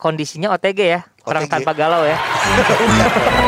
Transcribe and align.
kondisinya 0.00 0.48
OTG 0.56 0.80
ya, 0.80 1.00
orang 1.28 1.44
OTG. 1.44 1.52
tanpa 1.52 1.76
galau 1.76 2.02
ya. 2.08 2.16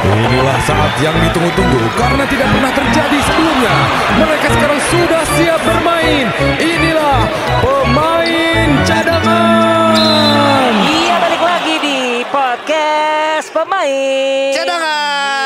Inilah 0.04 0.58
saat 0.68 0.92
yang 1.00 1.16
ditunggu-tunggu 1.16 1.80
karena 1.96 2.24
tidak 2.28 2.48
pernah 2.52 2.72
terjadi 2.76 3.18
sebelumnya. 3.24 3.74
Mereka 4.20 4.46
sekarang 4.52 4.80
sudah 4.92 5.22
siap 5.40 5.60
bermain. 5.64 6.26
Inilah 6.60 7.20
pemain 7.64 8.68
cadangan. 8.84 10.72
Iya 10.84 11.14
balik 11.16 11.42
lagi 11.42 11.74
di 11.80 11.98
podcast 12.28 13.48
pemain. 13.50 14.52
Cadangan. 14.52 15.41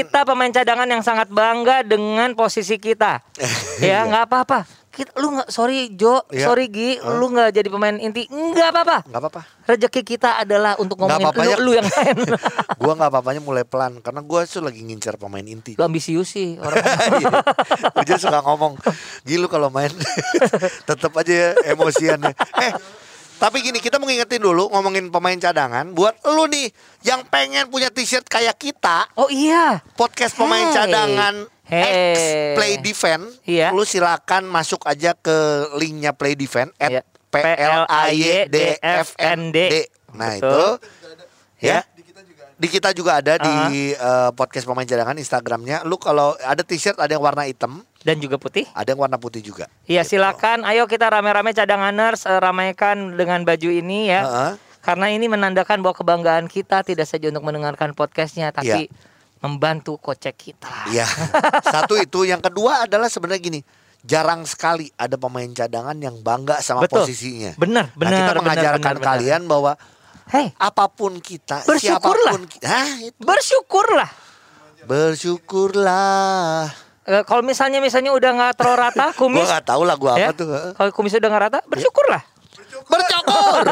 Iya, 0.00 0.08
kita 0.08 0.20
pemain 0.24 0.48
cadangan 0.48 0.88
yang 0.88 1.02
sangat 1.04 1.28
bangga 1.28 1.84
dengan 1.84 2.32
posisi 2.32 2.80
kita. 2.80 3.20
ya 3.84 4.08
nggak 4.08 4.24
apa-apa. 4.24 4.60
Kita, 4.90 5.14
lu 5.22 5.38
nggak 5.38 5.54
sorry 5.54 5.94
Jo, 5.94 6.26
Iya. 6.34 6.50
sorry 6.50 6.66
Gi, 6.66 6.98
lu 6.98 7.30
nggak 7.30 7.54
jadi 7.54 7.68
pemain 7.70 7.94
inti, 7.94 8.26
nggak 8.26 8.68
apa-apa. 8.74 8.98
Nggak 9.06 9.20
apa-apa. 9.22 9.42
Rezeki 9.68 10.02
kita 10.02 10.42
adalah 10.42 10.74
untuk 10.82 10.98
ngomongin 10.98 11.30
apa-apanya. 11.30 11.56
lu, 11.62 11.70
lu 11.70 11.72
yang 11.78 11.86
lain. 11.86 12.16
Gua 12.82 12.92
nggak 12.98 13.10
apa-apanya 13.12 13.38
mulai 13.38 13.62
pelan 13.62 14.02
karena 14.02 14.18
gua 14.18 14.42
tuh 14.48 14.64
lagi 14.64 14.82
ngincar 14.82 15.14
pemain 15.14 15.44
inti. 15.44 15.78
lu 15.78 15.84
ambisius 15.86 16.32
sih 16.34 16.58
orang. 16.58 16.82
Gue 17.94 18.02
juga 18.02 18.18
suka 18.18 18.40
ngomong 18.42 18.80
Gilu 19.22 19.46
kalau 19.46 19.68
main 19.70 19.92
Tetap 20.88 21.12
aja 21.12 21.30
ya 21.30 21.50
emosiannya 21.70 22.32
Eh 22.58 22.72
tapi 23.40 23.64
gini 23.64 23.80
kita 23.80 23.96
mau 23.96 24.04
ngingetin 24.04 24.38
dulu 24.38 24.68
ngomongin 24.68 25.08
pemain 25.08 25.34
cadangan 25.34 25.88
buat 25.90 26.12
lu 26.28 26.44
nih 26.44 26.68
yang 27.02 27.24
pengen 27.24 27.66
punya 27.66 27.88
t-shirt 27.88 28.22
kayak 28.22 28.54
kita 28.54 29.08
Oh 29.16 29.26
iya. 29.26 29.80
podcast 29.96 30.36
pemain 30.36 30.68
Hey. 30.68 30.76
cadangan 30.76 31.34
Hey. 31.64 31.80
X 32.12 32.16
Play 32.52 32.72
Defend 32.78 33.24
Iya. 33.42 33.72
lu 33.72 33.82
silakan 33.82 34.44
masuk 34.44 34.84
aja 34.84 35.14
ke 35.14 35.36
linknya 35.74 36.12
Play 36.12 36.36
Defend 36.36 36.76
at 36.76 36.92
Iya. 36.92 37.02
P 37.26 37.34
L 37.40 37.86
A 37.86 38.10
Y 38.10 38.44
D 38.46 38.56
F 38.76 39.16
N 39.16 39.48
D 39.48 39.88
nah 40.10 40.30
Betul. 40.30 40.36
itu 40.36 40.60
Ya. 41.60 41.84
Di 42.60 42.68
kita 42.68 42.92
juga 42.92 43.24
ada 43.24 43.40
di 43.40 43.96
eh, 43.96 44.30
podcast 44.36 44.68
pemain 44.68 44.84
cadangan 44.84 45.16
Instagramnya 45.16 45.80
lu 45.88 45.96
kalau 45.96 46.36
ada 46.44 46.60
t-shirt 46.60 47.00
ada 47.00 47.16
yang 47.16 47.24
warna 47.24 47.48
hitam 47.48 47.80
Dan 48.04 48.20
juga 48.20 48.36
putih. 48.36 48.68
ada 48.76 48.92
yang 48.92 49.00
warna 49.00 49.16
putih 49.16 49.40
juga 49.40 49.64
Iya 49.88 50.04
silakan, 50.04 50.68
ayo 50.68 50.84
kita 50.84 51.08
rame-rame 51.08 51.56
cadanganers 51.56 52.28
eh, 52.28 52.36
ramaikan 52.36 53.16
dengan 53.16 53.48
baju 53.48 53.70
ini 53.72 54.12
ya. 54.12 54.22
Heeh. 54.28 54.52
Karena 54.80 55.12
ini 55.12 55.28
menandakan 55.28 55.84
bahwa 55.84 55.92
kebanggaan 55.92 56.48
kita 56.48 56.80
tidak 56.80 57.04
saja 57.04 57.28
untuk 57.28 57.44
mendengarkan 57.44 57.92
podcastnya, 57.92 58.48
tapi 58.48 58.88
membantu 59.44 60.00
kocek 60.00 60.36
kita. 60.36 60.72
Iya. 60.88 61.04
Satu 61.74 62.00
itu, 62.00 62.24
yang 62.24 62.40
kedua 62.40 62.88
adalah 62.88 63.12
sebenarnya 63.12 63.44
gini, 63.44 63.60
jarang 64.00 64.48
sekali 64.48 64.88
ada 64.96 65.20
pemain 65.20 65.48
cadangan 65.52 65.96
yang 66.00 66.24
bangga 66.24 66.64
sama 66.64 66.88
Betul. 66.88 67.04
posisinya. 67.04 67.60
Benar, 67.60 67.92
nah, 67.92 67.96
benar, 67.96 68.12
kita 68.16 68.24
benar, 68.24 68.36
mengajarkan 68.40 68.80
benar, 68.80 68.96
benar. 68.96 69.08
kalian 69.12 69.42
bahwa 69.44 69.72
Hei, 70.30 70.54
apa 70.54 70.86
pun 70.86 71.18
kita, 71.18 71.66
Bersyukurlah. 71.66 72.30
siapa 72.30 72.38
pun 72.38 72.44
kita, 72.46 72.66
Hah, 72.66 72.86
itu. 73.02 73.18
bersyukurlah. 73.18 74.10
bersyukurlah. 74.86 76.70
Eh, 77.02 77.22
kalau 77.24 77.42
misalnya 77.42 77.78
misalnya 77.78 78.10
udah 78.10 78.30
nggak 78.30 78.52
terlalu 78.54 78.78
rata 78.80 79.06
kumis, 79.18 79.42
Gua 79.42 79.50
nggak 79.50 79.66
tahu 79.66 79.82
lagu 79.82 80.06
apa 80.06 80.20
ya, 80.20 80.30
tuh. 80.30 80.46
heeh. 80.48 80.72
kalau 80.72 80.90
kumis 80.92 81.12
udah 81.12 81.28
nggak 81.28 81.44
rata, 81.44 81.58
bersyukurlah. 81.66 82.22
Bersyukur. 82.86 82.98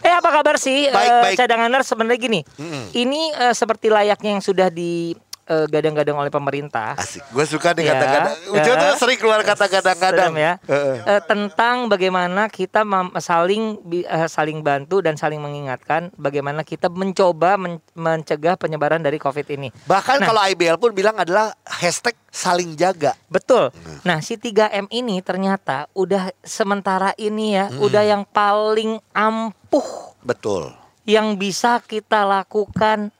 Eh 0.00 0.08
apa 0.08 0.32
kabar 0.32 0.56
sih 0.56 0.88
Baik, 0.88 0.96
eh, 1.04 1.20
baik. 1.20 1.36
cadanganers 1.36 1.84
sebenarnya 1.84 2.16
gini, 2.16 2.40
Mm-mm. 2.56 2.88
ini 2.96 3.36
eh, 3.36 3.52
seperti 3.52 3.92
layaknya 3.92 4.32
yang 4.32 4.40
sudah 4.40 4.72
di 4.72 5.12
eh, 5.50 5.66
gadang-gadang 5.66 6.14
oleh 6.14 6.30
pemerintah. 6.30 6.94
Asik. 6.94 7.26
Gue 7.28 7.42
suka 7.42 7.74
nih 7.74 7.82
Ya, 7.82 7.92
kata-kata. 7.92 8.30
ya. 8.30 8.52
Ujo 8.54 8.72
tuh 8.72 8.90
sering 8.96 9.18
keluar 9.18 9.42
kata 9.42 9.66
kadang-kadang. 9.66 10.32
Ya. 10.32 10.52
Heeh. 10.62 10.96
Eh, 11.04 11.22
tentang 11.22 11.90
bagaimana 11.90 12.46
kita 12.46 12.86
saling 13.18 13.82
eh, 14.00 14.28
saling 14.28 14.62
bantu 14.62 15.02
dan 15.02 15.18
saling 15.18 15.42
mengingatkan 15.42 16.14
bagaimana 16.14 16.62
kita 16.62 16.86
mencoba 16.86 17.58
men- 17.58 17.82
mencegah 17.92 18.54
penyebaran 18.54 19.02
dari 19.02 19.18
Covid 19.18 19.50
ini. 19.50 19.74
Bahkan 19.84 20.16
Nah. 20.16 20.26
kalau 20.26 20.40
IBL 20.46 20.78
pun 20.78 20.94
bilang 20.94 21.18
adalah 21.18 21.50
hashtag 21.66 22.14
saling 22.28 22.72
jaga. 22.74 23.18
Betul. 23.26 23.74
Nah, 24.00 24.22
si 24.22 24.36
3M 24.36 24.86
ini 24.88 25.18
ternyata 25.18 25.90
udah 25.92 26.30
sementara 26.40 27.10
ini 27.16 27.56
ya, 27.56 27.66
Hmm. 27.66 27.82
udah 27.82 28.02
yang 28.02 28.22
paling 28.22 29.02
ampuh 29.10 30.14
Betul. 30.20 30.70
yang 31.02 31.34
bisa 31.34 31.80
kita 31.80 32.22
lakukan 32.22 33.10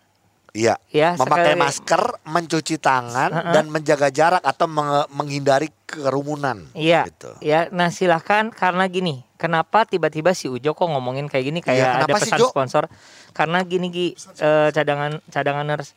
Iya. 0.50 0.74
ya. 0.90 1.14
Memakai 1.14 1.54
sekali- 1.54 1.62
masker, 1.62 2.02
mencuci 2.26 2.76
tangan, 2.76 3.30
Heeh. 3.30 3.52
dan 3.54 3.64
menjaga 3.70 4.10
jarak 4.10 4.42
atau 4.42 4.66
menghindari 5.08 5.70
kerumunan. 5.86 6.66
Iya. 6.74 7.06
Gitu. 7.06 7.30
Ya, 7.38 7.70
nah 7.70 7.90
silahkan 7.90 8.50
karena 8.50 8.86
gini, 8.86 9.22
kenapa 9.38 9.86
tiba-tiba 9.86 10.34
si 10.34 10.50
Ujo 10.50 10.74
kok 10.74 10.88
ngomongin 10.90 11.30
kayak 11.30 11.44
gini 11.46 11.60
kayak 11.62 11.78
Iya, 11.78 12.02
ada 12.02 12.14
pesan 12.14 12.38
Jo? 12.38 12.50
sponsor? 12.50 12.90
Karena 13.30 13.62
gini 13.62 13.86
Gi, 13.90 14.06
eh, 14.42 14.68
cadangan 14.74 15.22
cadanganers, 15.30 15.94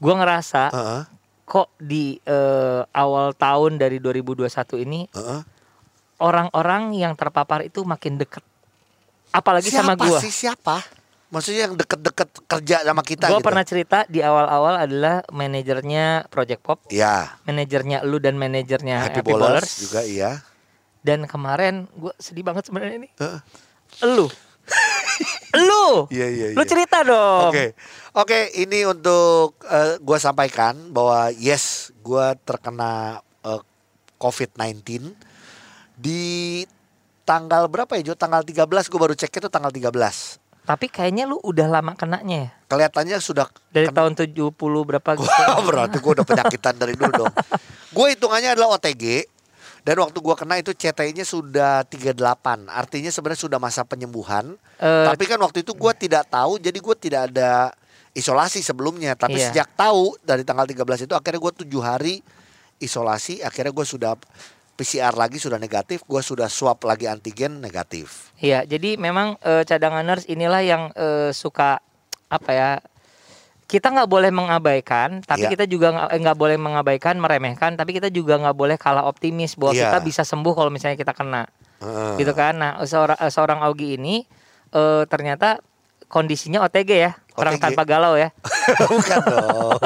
gua 0.00 0.14
ngerasa 0.16 0.72
Heeh, 0.72 1.02
kok 1.44 1.68
di 1.76 2.16
eh, 2.24 2.80
awal 2.88 3.36
tahun 3.36 3.76
dari 3.76 4.00
2021 4.00 4.80
ini 4.80 5.04
orang-orang 6.18 6.94
yang 6.96 7.12
terpapar 7.12 7.66
itu 7.66 7.84
makin 7.84 8.16
deket. 8.16 8.40
Apalagi 9.28 9.68
sama 9.68 9.92
siapa 9.98 10.04
gua. 10.06 10.18
sih 10.22 10.32
siapa? 10.32 10.76
Maksudnya 11.34 11.66
yang 11.66 11.74
deket-deket 11.74 12.30
kerja 12.46 12.76
sama 12.86 13.02
kita 13.02 13.26
Gua 13.26 13.42
gitu? 13.42 13.46
pernah 13.50 13.64
cerita 13.66 13.98
di 14.06 14.22
awal-awal 14.22 14.78
adalah 14.78 15.26
manajernya 15.28 16.30
Project 16.30 16.62
Pop, 16.62 16.78
Iya. 16.88 17.34
manajernya 17.42 18.06
lu 18.06 18.22
dan 18.22 18.38
manajernya 18.38 19.02
Happy, 19.02 19.18
Happy, 19.18 19.34
Bowlers 19.34 19.66
Bowlers. 19.66 19.72
juga 19.82 20.00
iya. 20.06 20.46
Dan 21.02 21.26
kemarin 21.26 21.90
gua 21.92 22.14
sedih 22.16 22.46
banget 22.46 22.70
sebenarnya 22.70 22.96
ini. 22.96 23.08
Heeh. 23.18 23.40
Lu. 24.06 24.30
lu. 25.68 26.06
Iya, 26.08 26.26
iya, 26.30 26.46
Lu 26.54 26.62
iya. 26.62 26.70
cerita 26.70 27.02
dong. 27.02 27.50
Oke, 27.50 27.74
oke. 28.14 28.38
Ini 28.54 28.86
untuk 28.88 29.58
eh, 29.66 29.98
gua 29.98 30.16
sampaikan 30.16 30.88
bahwa 30.88 31.34
yes, 31.34 31.90
gua 32.00 32.38
terkena 32.38 33.18
eh, 33.42 33.60
COVID-19 34.16 35.12
di 35.94 36.22
tanggal 37.24 37.66
berapa 37.66 37.96
ya 37.96 38.12
Jo? 38.12 38.14
Tanggal 38.14 38.40
13 38.40 38.64
gua 38.88 39.00
baru 39.00 39.14
cek 39.14 39.34
itu 39.34 39.48
tanggal 39.48 39.68
13. 39.68 39.90
Tapi 40.64 40.88
kayaknya 40.88 41.24
lu 41.24 41.36
udah 41.38 41.68
lama 41.68 41.92
kenanya 41.92 42.48
ya. 42.48 42.50
Kelihatannya 42.66 43.16
sudah 43.18 43.44
Dari 43.68 43.86
kena- 43.86 44.00
tahun 44.00 44.12
70 44.16 44.56
berapa 44.56 45.10
gitu. 45.14 45.28
Berarti 45.68 45.96
gue 45.98 46.12
udah 46.14 46.24
penyakitan 46.24 46.74
dari 46.74 46.94
dulu 46.94 47.12
dong. 47.20 47.34
Gue 47.94 48.10
hitungannya 48.10 48.50
adalah 48.50 48.74
OTG 48.74 49.22
dan 49.80 49.96
waktu 50.00 50.18
gue 50.18 50.34
kena 50.34 50.58
itu 50.58 50.72
CT-nya 50.72 51.22
sudah 51.22 51.86
38. 51.86 52.10
Artinya 52.66 53.06
sebenarnya 53.06 53.38
sudah 53.38 53.58
masa 53.60 53.84
penyembuhan. 53.84 54.58
Eh, 54.82 55.06
Tapi 55.06 55.24
kan 55.24 55.38
waktu 55.38 55.62
itu 55.62 55.70
gue 55.70 55.92
tidak 55.94 56.26
tahu 56.26 56.58
jadi 56.58 56.74
gue 56.74 56.96
tidak 56.98 57.30
ada 57.30 57.70
isolasi 58.10 58.66
sebelumnya. 58.66 59.14
Tapi 59.14 59.38
Iya. 59.38 59.52
sejak 59.52 59.68
tahu 59.76 60.18
dari 60.18 60.42
tanggal 60.42 60.66
13 60.66 61.06
itu 61.06 61.14
akhirnya 61.14 61.38
gue 61.38 61.52
tujuh 61.62 61.78
hari 61.78 62.18
isolasi. 62.78 63.46
Akhirnya 63.46 63.70
gue 63.70 63.86
sudah 63.86 64.18
PCR 64.74 65.12
lagi 65.12 65.36
sudah 65.36 65.56
negatif. 65.56 66.02
Gue 66.02 66.20
sudah 66.20 66.46
swab 66.46 66.82
lagi 66.82 67.06
antigen 67.06 67.58
negatif. 67.58 68.34
Iya, 68.36 68.62
jadi 68.62 68.94
memang 68.96 69.38
eh, 69.40 69.62
cadanganers 69.62 70.26
inilah 70.26 70.60
yang 70.60 70.82
eh, 70.92 71.30
suka 71.30 71.78
apa 72.26 72.50
ya? 72.50 72.70
Kita 73.64 73.88
nggak 73.88 74.06
boleh 74.06 74.28
mengabaikan, 74.28 75.24
tapi 75.24 75.48
Iya. 75.48 75.50
kita 75.50 75.64
juga 75.64 75.88
nggak 75.90 76.08
eh, 76.10 76.20
nggak 76.20 76.36
boleh 76.36 76.56
mengabaikan, 76.56 77.14
meremehkan, 77.16 77.74
tapi 77.74 77.94
kita 77.94 78.08
juga 78.08 78.36
nggak 78.36 78.52
boleh 78.52 78.76
kalah 78.76 79.04
optimis 79.04 79.54
bahwa 79.54 79.72
Iya. 79.72 79.88
kita 79.88 79.98
bisa 80.00 80.22
sembuh 80.22 80.52
kalau 80.52 80.68
misalnya 80.68 80.94
kita 80.94 81.10
kena, 81.10 81.48
Heeh. 81.80 82.20
gitu 82.20 82.32
kan? 82.32 82.54
Nah, 82.54 82.82
seorang 82.82 83.16
seorang 83.26 83.58
Augie 83.62 83.96
ini 83.96 84.26
eh, 84.68 85.02
ternyata 85.06 85.62
kondisinya 86.04 86.60
OTG 86.60 86.90
ya, 86.92 87.12
orang 87.34 87.56
OTG. 87.56 87.64
tanpa 87.64 87.82
galau 87.84 88.14
ya. 88.14 88.28
Bukan 88.90 89.18
dong. 89.24 89.80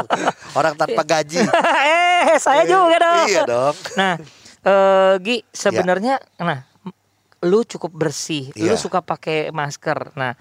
Orang 0.53 0.75
tanpa 0.75 1.03
gaji. 1.15 1.38
eh, 1.38 2.34
saya 2.37 2.65
juga 2.65 2.97
dong. 2.98 3.27
Iya 3.27 3.43
dong. 3.47 3.75
Nah, 3.94 4.19
eh 4.60 5.14
Gi, 5.19 5.36
sebenarnya 5.48 6.19
nah 6.36 6.62
m- 6.80 6.94
lu 7.42 7.62
cukup 7.62 7.92
bersih, 7.92 8.50
lu 8.54 8.69
Iya. 8.69 8.76
suka 8.76 8.98
pakai 8.98 9.50
masker. 9.50 10.14
Nah, 10.14 10.34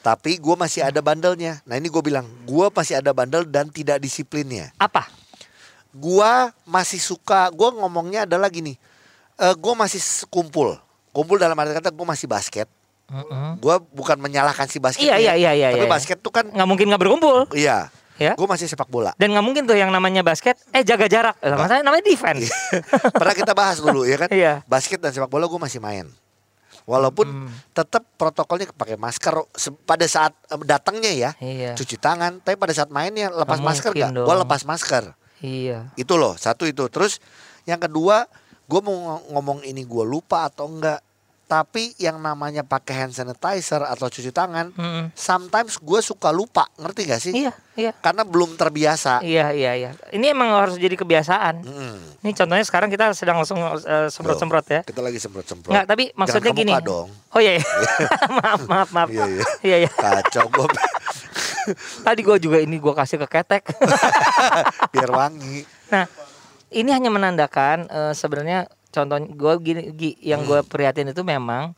Tapi 0.00 0.34
gue 0.36 0.52
masih 0.52 0.82
ada 0.82 0.98
bandelnya. 0.98 1.62
Nah 1.62 1.74
ini 1.74 1.86
gue 1.86 2.02
bilang, 2.02 2.26
gue 2.42 2.66
masih 2.68 2.98
ada 2.98 3.10
bandel 3.10 3.44
dan 3.44 3.68
tidak 3.68 3.96
disiplinnya. 3.96 4.74
apa? 4.76 5.06
Gue 5.88 6.32
masih 6.64 6.98
suka, 6.98 7.46
gue 7.48 7.68
ngomongnya 7.70 8.24
adalah 8.24 8.48
gini, 8.48 8.74
eh 9.36 9.54
gue 9.54 9.72
masih 9.72 10.00
kumpul. 10.26 10.74
Kumpul 11.10 11.36
dalam 11.36 11.54
arti 11.54 11.72
kata 11.72 11.88
gue 11.88 12.02
masih 12.02 12.26
basket. 12.26 12.66
Mm-mm. 13.06 13.60
Gue 13.60 13.76
bukan 13.92 14.16
menyalahkan 14.16 14.64
si 14.66 14.80
basket. 14.80 15.04
Iya, 15.04 15.20
iya, 15.20 15.34
iya, 15.36 15.52
iya, 15.52 15.68
Tapi 15.70 15.84
iya. 15.84 15.92
basket 15.92 16.18
tuh 16.18 16.32
kan, 16.32 16.48
Nggak 16.48 16.64
mungkin 16.66 16.88
nggak 16.88 16.98
berkumpul, 16.98 17.44
iya. 17.52 17.92
Ya. 18.22 18.32
Gue 18.32 18.46
masih 18.46 18.64
sepak 18.64 18.86
bola. 18.86 19.10
Dan 19.14 19.30
nggak 19.30 19.42
mungkin 19.42 19.62
tuh 19.64 19.74
yang 19.74 19.88
namanya 19.88 20.20
basket, 20.20 20.54
eh 20.70 20.80
jaga 20.80 21.06
jarak. 21.06 21.34
Eh, 21.38 21.50
Maksudnya 21.50 21.82
namanya 21.82 22.04
defense. 22.04 22.46
Pernah 23.10 23.34
kita 23.34 23.52
bahas 23.52 23.78
dulu 23.78 24.02
ya 24.02 24.16
kan? 24.16 24.28
Iya. 24.28 24.52
Basket 24.64 24.96
dan 24.96 25.10
sepak 25.10 25.26
bola 25.26 25.44
gue 25.44 25.58
masih 25.58 25.78
main. 25.78 26.06
Walaupun 26.82 27.26
Hmm. 27.28 27.50
tetap 27.70 28.02
protokolnya 28.16 28.66
pakai 28.68 28.94
masker 28.96 29.34
pada 29.82 30.02
saat 30.04 30.34
eh, 30.46 30.58
datangnya 30.60 31.12
ya, 31.12 31.30
Iya. 31.38 31.72
cuci 31.72 31.94
tangan. 31.94 32.38
Tapi 32.38 32.54
pada 32.54 32.70
saat 32.70 32.88
mainnya 32.88 33.28
lepas 33.28 33.56
Nggak 33.56 33.68
masker 33.68 33.92
gak? 33.94 34.10
Gue 34.16 34.36
lepas 34.36 34.62
masker. 34.62 35.04
Iya. 35.38 35.90
Itu 35.94 36.14
loh, 36.14 36.34
satu 36.34 36.64
itu. 36.64 36.82
Terus 36.88 37.22
yang 37.64 37.78
kedua, 37.78 38.26
gue 38.64 38.80
mau 38.80 38.94
ng- 39.12 39.26
ngomong 39.30 39.58
ini 39.62 39.82
gue 39.82 40.04
lupa 40.04 40.46
atau 40.46 40.66
enggak. 40.66 40.98
Tapi 41.42 41.92
yang 42.00 42.16
namanya 42.16 42.64
pakai 42.64 43.04
hand 43.04 43.12
sanitizer 43.12 43.84
atau 43.84 44.08
cuci 44.08 44.32
tangan, 44.32 44.72
Mm-mm. 44.72 45.12
sometimes 45.12 45.76
gue 45.76 46.00
suka 46.00 46.32
lupa, 46.32 46.64
ngerti 46.80 47.00
gak 47.04 47.20
sih? 47.20 47.32
Iya, 47.36 47.52
iya. 47.76 47.92
Karena 47.92 48.24
belum 48.24 48.56
terbiasa. 48.56 49.20
Iya, 49.20 49.52
iya, 49.52 49.76
iya. 49.76 49.90
Ini 50.16 50.32
emang 50.32 50.48
harus 50.56 50.80
jadi 50.80 50.96
kebiasaan. 50.96 51.60
Mm. 51.60 52.24
Ini 52.24 52.30
contohnya 52.32 52.64
sekarang 52.64 52.88
kita 52.88 53.12
sedang 53.12 53.36
langsung 53.36 53.60
eh, 53.60 54.08
semprot-semprot 54.08 54.66
ya. 54.72 54.80
Kita 54.80 55.04
lagi 55.04 55.20
semprot-semprot. 55.20 55.76
Enggak, 55.76 55.86
tapi 55.92 56.08
maksudnya 56.16 56.56
Jangan 56.56 56.62
gini. 56.64 56.72
dong. 56.80 57.08
Oh 57.36 57.40
iya, 57.44 57.60
iya. 57.60 57.66
maaf, 58.40 58.62
maaf, 58.64 58.88
maaf. 58.88 59.08
Iya, 59.12 59.24
iya. 59.28 59.44
Iya, 59.60 59.76
iya. 59.84 59.90
Kacau 59.92 60.48
gue 60.48 60.66
Tadi 62.06 62.20
gue 62.24 62.36
juga 62.40 62.58
ini 62.58 62.80
gue 62.80 62.94
kasih 62.96 63.20
ke 63.22 63.28
ketek. 63.28 63.62
biar 64.96 65.10
wangi. 65.12 65.68
nah, 65.92 66.08
ini 66.72 66.88
hanya 66.88 67.12
menandakan 67.12 67.92
eh, 67.92 68.12
sebenarnya 68.16 68.72
contoh 68.92 69.16
gue 69.18 69.52
gini 69.58 69.82
Gi, 69.90 70.10
yang 70.22 70.44
gue 70.44 70.60
prihatin 70.62 71.08
itu 71.08 71.20
memang 71.20 71.72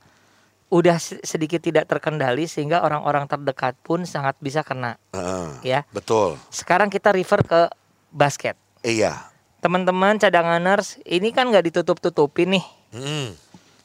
udah 0.66 0.98
se- 0.98 1.22
sedikit 1.22 1.58
tidak 1.58 1.86
terkendali 1.86 2.44
sehingga 2.44 2.82
orang-orang 2.82 3.24
terdekat 3.24 3.78
pun 3.78 4.02
sangat 4.02 4.34
bisa 4.36 4.60
kena 4.60 4.98
Heeh, 5.10 5.48
ya. 5.62 5.80
Betul. 5.88 6.34
Sekarang 6.50 6.90
kita 6.90 7.08
refer 7.08 7.40
ke 7.40 7.70
basket. 8.10 8.58
Iya. 8.82 9.30
Teman-teman 9.58 10.18
cadanganers, 10.18 10.98
ini 11.02 11.30
kan 11.30 11.46
nggak 11.46 11.70
ditutup-tutupin 11.70 12.52
nih 12.52 12.66
Mm. 12.90 13.28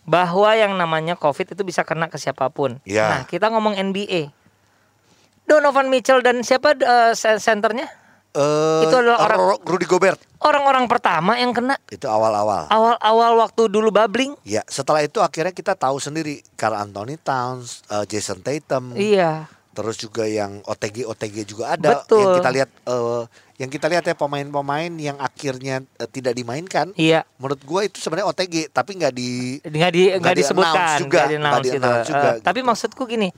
bahwa 0.03 0.49
yang 0.51 0.73
namanya 0.73 1.13
COVID 1.13 1.53
itu 1.53 1.61
bisa 1.61 1.81
kena 1.81 2.09
ke 2.09 2.17
siapa 2.17 2.49
pun. 2.49 2.81
Iya. 2.83 3.05
Nah, 3.05 3.21
kita 3.23 3.47
ngomong 3.47 3.73
NBA. 3.75 4.33
Donovan 5.45 5.89
Mitchell 5.89 6.21
dan 6.21 6.41
siapa 6.41 6.77
sen- 7.13 7.37
senternya? 7.37 7.89
Eh, 8.29 8.83
Itu 8.85 8.95
adalah 8.95 9.25
orang- 9.25 9.57
Rudy 9.59 9.83
Gobert. 9.83 10.21
Orang-orang 10.39 10.85
pertama 10.85 11.35
yang 11.35 11.49
kena 11.49 11.75
Itu 11.87 12.05
awal-awal. 12.05 12.69
awal-awal 12.69 13.31
waktu 13.39 13.65
dulu 13.67 13.89
bubbling. 13.89 14.37
Ya, 14.41 14.61
setelah 14.63 15.01
itu 15.01 15.17
akhirnya 15.17 15.49
kita 15.49 15.73
tahu 15.73 15.97
sendiri 15.97 16.45
Carl 16.53 16.77
Anthony 16.77 17.17
Towns, 17.17 17.81
eh, 17.87 18.05
Jason 18.05 18.39
Tatum, 18.39 18.93
Iya. 18.93 19.49
terus 19.69 19.97
juga 19.97 20.23
yang 20.23 20.61
OTG 20.63 21.03
OTG 21.03 21.43
juga 21.43 21.73
ada 21.73 21.99
Betul. 21.99 22.21
yang 22.21 22.31
kita 22.35 22.49
lihat 22.51 22.69
eh, 22.69 23.23
yang 23.57 23.69
kita 23.69 23.87
lihat 23.87 24.03
ya 24.05 24.13
pemain-pemain 24.13 24.91
yang 24.93 25.17
akhirnya 25.17 25.81
eh, 25.97 26.07
tidak 26.07 26.31
dimainkan. 26.31 26.93
Iya. 26.93 27.25
Menurut 27.35 27.59
gua 27.63 27.81
itu 27.83 27.97
sebenarnya 27.97 28.29
OTG 28.29 28.69
tapi 28.69 28.93
nggak 28.93 29.11
di 29.11 29.57
nggak 29.59 29.91
di 29.91 30.03
nggak 30.15 30.35
disebutkan 30.37 30.97
juga, 31.01 31.17
nggak 31.17 31.27
di-announce 31.27 31.49
nggak 31.51 31.63
gitu. 31.65 31.73
di-announce 31.81 32.07
juga, 32.07 32.29
tapi 32.39 32.59
gitu. 32.61 32.69
maksudku 32.69 33.03
gini 33.05 33.29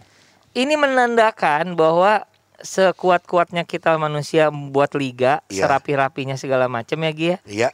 ini 0.52 0.76
menandakan 0.76 1.74
bahwa 1.74 2.28
sekuat-kuatnya 2.62 3.64
kita 3.64 3.96
manusia 3.96 4.50
membuat 4.50 4.94
liga 4.94 5.42
Iya. 5.48 5.66
serapi-rapinya 5.66 6.36
segala 6.36 6.66
macam 6.66 6.98
ya 6.98 7.12
Gia 7.12 7.38
ya 7.44 7.70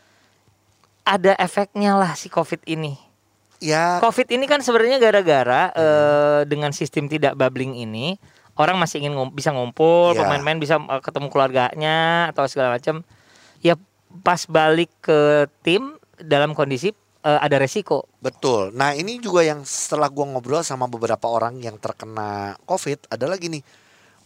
ada 1.04 1.34
efeknya 1.36 1.96
lah 1.96 2.14
si 2.14 2.28
covid 2.28 2.60
ini 2.66 3.00
ya 3.58 3.98
covid 4.00 4.28
ini 4.28 4.44
kan 4.44 4.60
sebenarnya 4.60 4.98
gara-gara 4.98 5.72
Hmm. 5.72 5.80
eh, 5.80 6.42
dengan 6.46 6.72
sistem 6.72 7.08
tidak 7.08 7.34
bubbling 7.34 7.74
ini 7.76 8.20
orang 8.54 8.76
masih 8.76 9.00
ingin 9.00 9.14
ngum- 9.14 9.32
bisa 9.32 9.50
ngumpul 9.50 10.12
Iya. 10.12 10.22
pemain-pemain 10.22 10.58
bisa 10.58 10.76
eh, 10.78 11.02
ketemu 11.02 11.28
keluarganya 11.28 11.98
atau 12.30 12.46
segala 12.46 12.76
macam 12.76 13.02
ya 13.60 13.78
pas 14.20 14.44
balik 14.46 14.90
ke 15.00 15.46
tim 15.62 15.96
dalam 16.18 16.52
kondisi 16.52 16.92
eh, 17.20 17.40
ada 17.40 17.58
resiko 17.58 18.06
betul. 18.18 18.72
Nah, 18.72 18.92
ini 18.92 19.18
juga 19.18 19.42
yang 19.42 19.62
setelah 19.62 20.08
gua 20.08 20.28
ngobrol 20.28 20.62
sama 20.62 20.86
beberapa 20.86 21.26
orang 21.26 21.60
yang 21.60 21.76
terkena 21.76 22.56
Covid 22.64 23.08
adalah 23.08 23.36
gini. 23.36 23.62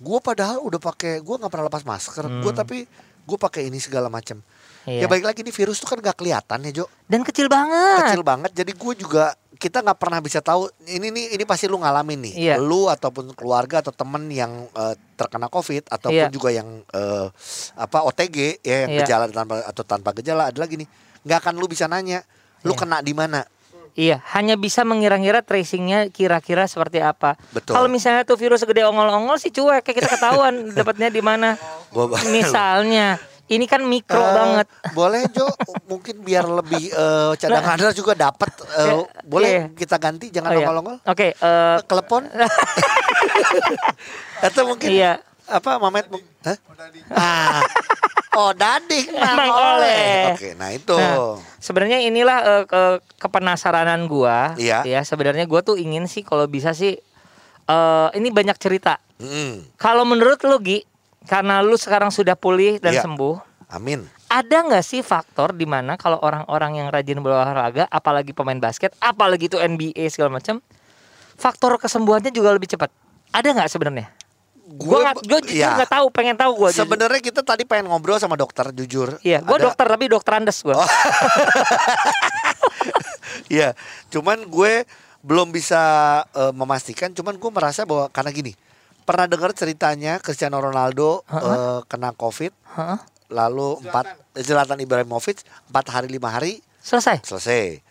Gua 0.01 0.17
padahal 0.17 0.57
udah 0.59 0.81
pakai 0.81 1.21
gua 1.21 1.37
nggak 1.37 1.51
pernah 1.51 1.67
lepas 1.69 1.83
masker, 1.83 2.25
Hmm. 2.25 2.41
tapi 2.51 2.89
gua 3.21 3.37
pakai 3.39 3.69
ini 3.69 3.77
segala 3.77 4.09
macam. 4.09 4.41
Iya. 4.81 5.05
Ya 5.05 5.07
baik 5.07 5.21
lagi 5.21 5.39
nih 5.39 5.53
virus 5.53 5.77
tuh 5.77 5.85
kan 5.85 6.01
nggak 6.01 6.17
kelihatan 6.17 6.57
ya, 6.65 6.71
Jo. 6.73 6.85
dan 7.05 7.21
kecil 7.21 7.45
banget 7.45 8.01
kecil 8.09 8.25
banget 8.25 8.49
jadi 8.51 8.73
gue 8.73 8.93
juga 8.97 9.29
kita 9.53 9.77
nggak 9.77 9.93
pernah 9.93 10.17
bisa 10.17 10.41
tahu 10.41 10.65
ini 10.89 11.13
nih 11.13 11.37
ini 11.37 11.43
pasti 11.45 11.69
lu 11.69 11.77
ngalamin 11.77 12.17
nih 12.17 12.33
Iya. 12.33 12.55
lu 12.57 12.89
ataupun 12.89 13.29
keluarga 13.37 13.85
atau 13.85 13.93
temen 13.93 14.25
yang 14.27 14.49
eh, 14.73 14.97
terkena 15.13 15.53
covid 15.53 15.85
ataupun 15.85 16.17
Iya. 16.17 16.33
juga 16.33 16.49
yang 16.49 16.81
eh, 16.87 17.27
apa 17.77 17.97
OTG 18.01 18.57
ya 18.59 18.89
yang 18.89 18.91
Iya. 18.91 18.99
gejala 19.05 19.25
tanpa 19.29 19.61
atau 19.61 19.83
tanpa 19.85 20.09
gejala 20.17 20.49
adalah 20.49 20.65
gini 20.65 20.89
nggak 21.21 21.37
akan 21.37 21.53
lu 21.55 21.69
bisa 21.69 21.85
nanya 21.85 22.25
lu 22.65 22.73
Iya. 22.73 22.79
kena 22.81 22.97
di 23.05 23.13
mana 23.13 23.45
Iya, 23.91 24.17
hanya 24.31 24.55
bisa 24.55 24.81
mengira-ngira 24.81 25.41
tracingnya 25.41 26.07
kira-kira 26.07 26.63
seperti 26.63 26.97
apa. 26.97 27.35
Betul. 27.51 27.75
Kalau 27.75 27.85
misalnya 27.85 28.23
tuh 28.23 28.35
virus 28.35 28.59
segede 28.59 28.81
ongol-ongol 28.81 29.35
sih 29.35 29.49
cuek, 29.49 29.81
kayak 29.81 29.95
kita 29.99 30.07
ketahuan 30.09 30.67
dapatnya 30.77 31.07
di 31.07 31.19
mana. 31.19 31.55
Misalnya, 32.25 33.15
ini 33.47 33.63
kan 33.65 33.83
mikro 33.83 34.15
Eh, 34.15 34.31
banget. 34.31 34.65
boleh 34.91 35.21
Jo 35.29 35.45
mungkin 35.85 36.19
biar 36.19 36.43
lebih 36.47 36.87
eh, 36.87 37.31
cadangan 37.35 37.91
juga 37.91 38.15
dapat 38.15 38.47
eh, 38.79 38.85
Iya. 38.87 38.95
boleh 39.21 39.51
Iya. 39.51 39.63
kita 39.75 39.95
ganti 39.97 40.25
jangan 40.31 40.49
Oh, 40.49 40.53
iya. 40.55 40.59
ongol-ongol 40.63 40.95
Oke, 41.03 41.27
eh, 41.35 41.77
telepon 41.83 42.21
atau 44.41 44.61
mungkin 44.65 44.87
Iya. 44.87 45.19
apa 45.45 45.69
Mamet 45.77 46.05
Hah? 46.41 46.57
ah 47.11 47.59
oh 48.31 48.51
dading 48.51 49.11
Mang 49.11 49.35
Mang 49.35 49.51
oleh 49.51 49.67
Oleh. 49.75 50.23
oke 50.33 50.49
nah 50.55 50.69
itu 50.69 50.95
Nah, 50.95 51.37
sebenarnya 51.57 51.99
inilah 52.01 52.37
eh, 52.41 52.63
ke- 52.65 52.99
kepenasaranan 53.17 54.07
gua. 54.07 54.55
Iya. 54.55 54.81
Ya, 54.83 55.01
sebenarnya 55.01 55.45
gua 55.45 55.61
tuh 55.61 55.77
ingin 55.77 56.07
sih 56.07 56.21
kalau 56.21 56.45
bisa 56.45 56.71
sih 56.71 56.97
eh 57.63 58.09
ini 58.13 58.29
banyak 58.29 58.57
cerita. 58.57 58.97
Mm, 59.21 59.77
Kalau 59.77 60.01
menurut 60.01 60.41
lu 60.41 60.57
Gi, 60.59 60.81
karena 61.23 61.61
lu 61.61 61.77
sekarang 61.77 62.09
sudah 62.09 62.33
pulih 62.33 62.81
dan 62.81 62.97
Iya. 62.97 63.05
sembuh, 63.05 63.35
amin 63.69 64.01
ada 64.25 64.63
nggak 64.63 64.81
sih 64.81 65.03
faktor 65.03 65.51
di 65.51 65.67
mana 65.67 65.99
kalau 65.99 66.15
orang-orang 66.17 66.79
yang 66.79 66.87
rajin 66.87 67.19
berolahraga, 67.19 67.83
apalagi 67.85 68.31
pemain 68.31 68.55
basket, 68.55 68.95
apalagi 68.97 69.45
itu 69.45 69.59
NBA 69.59 70.07
segala 70.07 70.31
macam, 70.31 70.63
faktor 71.35 71.75
kesembuhannya 71.75 72.31
juga 72.31 72.55
lebih 72.55 72.71
cepat. 72.71 72.87
Ada 73.29 73.51
nggak 73.51 73.67
sebenarnya? 73.67 74.07
Gua 74.71 74.97
nggak, 75.03 75.15
gue 75.21 75.39
jujur 75.43 75.57
ya. 75.57 75.75
nggak 75.75 75.91
tahu, 75.91 76.05
pengen 76.09 76.35
tahu 76.35 76.51
gue. 76.57 76.69
sebenarnya 76.71 77.19
kita 77.19 77.41
tadi 77.41 77.63
pengen 77.63 77.87
ngobrol 77.87 78.15
sama 78.15 78.33
dokter 78.33 78.71
jujur 78.71 79.19
Iya, 79.19 79.39
gue 79.39 79.51
Ada- 79.53 79.65
dokter 79.67 79.85
tapi 79.85 80.05
dokter 80.07 80.33
Andes 80.33 80.59
gue. 80.61 80.71
Oh. 80.71 80.83
Iya, 83.47 83.75
cuman 84.09 84.43
gue 84.43 84.83
belum 85.21 85.51
bisa 85.51 85.79
eh, 86.31 86.51
memastikan. 86.51 87.11
Cuman 87.11 87.35
gue 87.35 87.51
merasa 87.51 87.83
bahwa 87.83 88.07
karena 88.09 88.31
gini, 88.31 88.53
pernah 89.03 89.27
dengar 89.27 89.51
ceritanya 89.51 90.19
Cristiano 90.19 90.57
Ronaldo 90.57 91.23
eh, 91.27 91.79
kena 91.85 92.11
COVID, 92.11 92.51
Heeh. 92.51 92.97
lalu 93.29 93.79
empat 93.81 94.05
Zlatan 94.37 94.79
Ibrahimovic 94.79 95.43
empat 95.67 95.85
hari 95.89 96.07
lima 96.07 96.31
hari 96.31 96.63
Selesai. 96.79 97.23
selesai. 97.23 97.83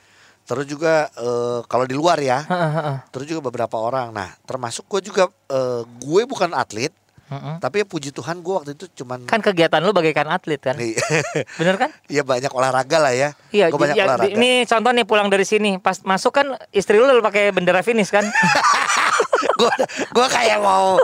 Terus 0.44 0.66
juga 0.66 1.06
eh, 1.14 1.60
kalau 1.64 1.84
di 1.86 1.94
luar 1.94 2.18
ya, 2.18 2.42
Heeh, 2.42 2.70
heeh, 2.74 2.96
terus 3.10 3.26
juga 3.26 3.46
beberapa 3.46 3.76
orang. 3.78 4.10
Nah, 4.10 4.34
termasuk 4.42 4.86
gue 4.88 5.08
juga 5.08 5.30
eh, 5.46 5.82
gue 5.86 6.22
bukan 6.26 6.50
atlet, 6.52 6.90
heeh. 7.30 7.56
tapi 7.58 7.82
ya 7.82 7.86
puji 7.86 8.10
Tuhan 8.10 8.42
gue 8.42 8.54
waktu 8.54 8.74
itu 8.74 8.90
cuman 8.98 9.30
Kan 9.30 9.38
kegiatan 9.40 9.78
lu 9.78 9.94
bagaikan 9.94 10.26
atlet 10.26 10.58
kan? 10.58 10.74
Nih, 10.74 10.98
Bener 11.60 11.78
kan? 11.78 11.94
ya 12.10 12.26
banyak 12.26 12.50
olahraga 12.50 12.98
lah 12.98 13.14
ya. 13.14 13.30
Iya, 13.54 13.70
gue 13.70 13.78
banyak 13.78 13.94
ya, 13.94 14.04
olahraga. 14.10 14.34
ini 14.34 14.66
contoh 14.66 14.90
nih 14.90 15.06
pulang 15.06 15.30
dari 15.30 15.46
sini, 15.46 15.78
pas 15.78 16.02
masuk 16.02 16.34
kan 16.34 16.58
istri 16.70 16.98
lu 16.98 17.06
pakai 17.22 17.54
bendera 17.54 17.86
finish 17.86 18.10
kan? 18.10 18.26
gue 19.60 19.74
gue 20.12 20.26
kayak 20.32 20.58
mau 20.60 20.96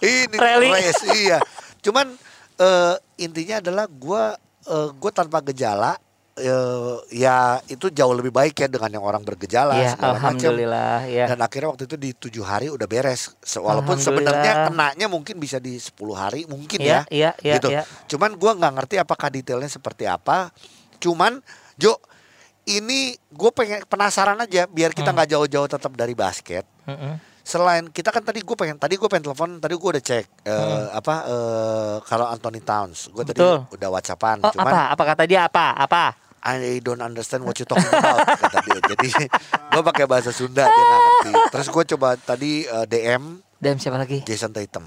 ini 0.00 0.36
Rally. 0.36 0.68
race 0.72 1.04
iya 1.12 1.38
cuman 1.80 2.08
eh, 2.56 2.94
intinya 3.20 3.60
adalah 3.60 3.84
gue 3.88 4.22
eh, 4.68 4.88
gue 4.92 5.10
tanpa 5.12 5.44
gejala 5.44 5.96
eh, 6.40 6.94
ya 7.12 7.36
itu 7.64 7.88
jauh 7.88 8.10
lebih 8.10 8.30
baik 8.30 8.54
ya 8.56 8.66
dengan 8.66 8.90
yang 8.90 9.04
orang 9.04 9.20
bergejala 9.20 9.74
Iya, 9.74 9.92
segala 9.92 10.14
macam 10.14 10.38
alhamdulillah 10.38 10.98
ya. 11.06 11.26
dan 11.26 11.38
akhirnya 11.38 11.68
waktu 11.68 11.84
itu 11.84 11.96
di 11.96 12.10
tujuh 12.12 12.42
hari 12.42 12.66
udah 12.68 12.84
beres 12.84 13.34
walaupun 13.52 13.96
sebenarnya 13.96 14.66
kenanya 14.66 15.06
mungkin 15.06 15.36
bisa 15.36 15.56
di 15.56 15.74
10 15.74 15.92
hari 16.12 16.40
mungkin 16.44 16.78
Iya, 16.78 17.04
ya 17.04 17.10
iya, 17.10 17.30
iya, 17.40 17.54
gitu 17.56 17.68
iya. 17.68 17.82
cuman 18.06 18.32
gue 18.32 18.50
nggak 18.52 18.72
ngerti 18.74 18.94
apakah 18.96 19.28
detailnya 19.28 19.68
seperti 19.68 20.04
apa 20.04 20.48
cuman 20.96 21.38
Jo 21.74 21.94
ini 22.66 23.00
gue 23.28 23.50
pengen 23.50 23.80
penasaran 23.84 24.36
aja 24.36 24.66
biar 24.66 24.90
kita 24.90 25.08
Hmm. 25.08 25.16
nggak 25.16 25.30
jauh-jauh 25.30 25.68
tetap 25.68 25.92
dari 25.92 26.12
basket 26.12 26.66
Heeh. 26.84 27.16
selain 27.40 27.88
kita 27.88 28.10
kan 28.10 28.20
tadi 28.20 28.42
gue 28.42 28.52
pengen 28.52 28.76
tadi 28.76 28.94
gue 28.94 29.06
pengen 29.06 29.24
telepon 29.24 29.56
tadi 29.56 29.72
gue 29.72 29.88
udah 29.88 30.04
cek 30.04 30.24
eh, 30.42 30.86
apa 30.92 31.14
eh 31.24 31.96
kalau 32.02 32.26
Anthony 32.26 32.60
Towns 32.60 33.08
gue 33.08 33.24
tadi 33.24 33.40
Hmm. 33.40 33.64
Udah 33.68 33.88
whatsappan 33.88 34.42
Oh, 34.42 34.52
cuman 34.52 34.68
apa? 34.68 34.80
Apa 34.92 35.02
kata 35.06 35.22
dia 35.24 35.46
apa? 35.46 35.72
Apa? 35.72 36.12
I 36.48 36.80
don't 36.80 37.04
understand 37.04 37.44
what 37.44 37.60
you 37.60 37.68
talking 37.68 37.92
about 37.92 38.24
kata 38.40 38.58
dia. 38.64 38.80
Jadi 38.96 39.08
gue 39.74 39.82
pakai 39.84 40.04
bahasa 40.08 40.32
Sunda 40.32 40.64
dia 40.64 40.82
nggak 40.84 41.00
ngerti. 41.04 41.32
Terus 41.52 41.66
gue 41.68 41.84
coba 41.96 42.08
tadi 42.16 42.64
eh, 42.64 42.86
DM 42.88 43.44
Dan 43.58 43.76
siapa 43.76 44.00
lagi? 44.00 44.24
Jason 44.24 44.54
Tatum. 44.54 44.86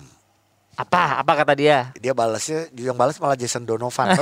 Apa? 0.80 1.22
Apa 1.22 1.44
kata 1.44 1.54
dia? 1.54 1.92
dia 2.00 2.16
balasnya 2.16 2.72
yang 2.74 2.98
balas 2.98 3.20
malah 3.22 3.38
Jason 3.38 3.68
Donovan. 3.68 4.16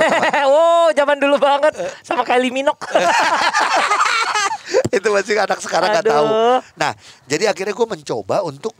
Oh, 0.50 0.90
zaman 0.92 1.16
dulu 1.22 1.38
banget. 1.38 1.72
Sama 2.02 2.26
Kylie 2.26 2.50
Minogue. 2.50 2.82
itu 4.90 5.08
masih 5.10 5.38
anak 5.38 5.62
sekarang 5.62 5.94
nggak 5.94 6.06
tahu. 6.06 6.26
Nah 6.76 6.92
jadi 7.30 7.54
akhirnya 7.54 7.74
gue 7.74 7.86
mencoba 7.88 8.42
untuk 8.42 8.74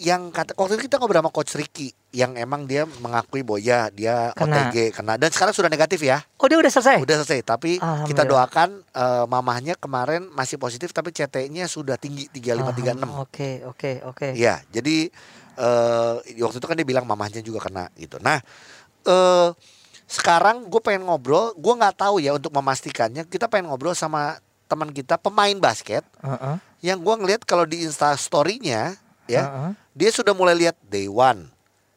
yang 0.00 0.32
kata 0.32 0.56
waktu 0.56 0.80
itu 0.80 0.88
kita 0.88 0.96
ngobrol 0.96 1.20
sama 1.20 1.28
coach 1.28 1.52
Ricky 1.54 1.92
yang 2.10 2.32
emang 2.34 2.64
dia 2.64 2.88
mengakui 3.04 3.44
bahwa 3.44 3.60
ya 3.60 3.92
dia 3.92 4.32
Kena. 4.32 4.72
OTG 4.72 4.96
kena 4.96 5.20
dan 5.20 5.28
sekarang 5.28 5.52
sudah 5.52 5.68
negatif 5.68 6.00
ya. 6.00 6.24
Oh 6.40 6.48
dia 6.48 6.56
udah 6.56 6.72
selesai. 6.72 7.04
Udah 7.04 7.20
selesai, 7.20 7.44
tapi 7.44 7.76
kita 8.08 8.24
doakan 8.24 8.80
eh, 8.80 9.24
mamahnya 9.28 9.76
kemarin 9.76 10.24
masih 10.32 10.56
positif 10.56 10.90
tapi 10.90 11.12
CT-nya 11.12 11.68
sudah 11.68 12.00
tinggi 12.00 12.32
3536. 12.32 13.04
Ah, 13.04 13.20
Oke 13.20 13.50
oke 13.62 13.92
oke. 14.08 14.28
Iya, 14.32 14.64
jadi 14.72 15.12
eh 15.60 16.14
waktu 16.40 16.56
itu 16.56 16.66
kan 16.66 16.76
dia 16.80 16.88
bilang 16.88 17.04
mamahnya 17.04 17.44
juga 17.44 17.60
kena 17.62 17.92
gitu. 17.94 18.16
Nah, 18.18 18.40
eh 19.04 19.48
sekarang 20.08 20.66
gue 20.66 20.80
pengen 20.80 21.06
ngobrol, 21.06 21.52
gue 21.54 21.74
nggak 21.76 22.00
tahu 22.00 22.18
ya 22.18 22.34
untuk 22.34 22.50
memastikannya. 22.50 23.28
Kita 23.28 23.46
pengen 23.46 23.68
ngobrol 23.68 23.92
sama 23.92 24.40
teman 24.66 24.90
kita 24.90 25.18
pemain 25.18 25.58
basket 25.58 26.06
Heeh, 26.22 26.56
yang 26.80 27.02
gue 27.02 27.10
ngeliat 27.12 27.42
kalau 27.42 27.66
di 27.66 27.82
Insta 27.82 28.14
Story-nya 28.14 28.94
ya, 29.30 29.42
heeh. 29.44 29.72
dia 29.92 30.10
sudah 30.10 30.32
mulai 30.32 30.58
lihat 30.58 30.74
day 30.82 31.06
one, 31.06 31.46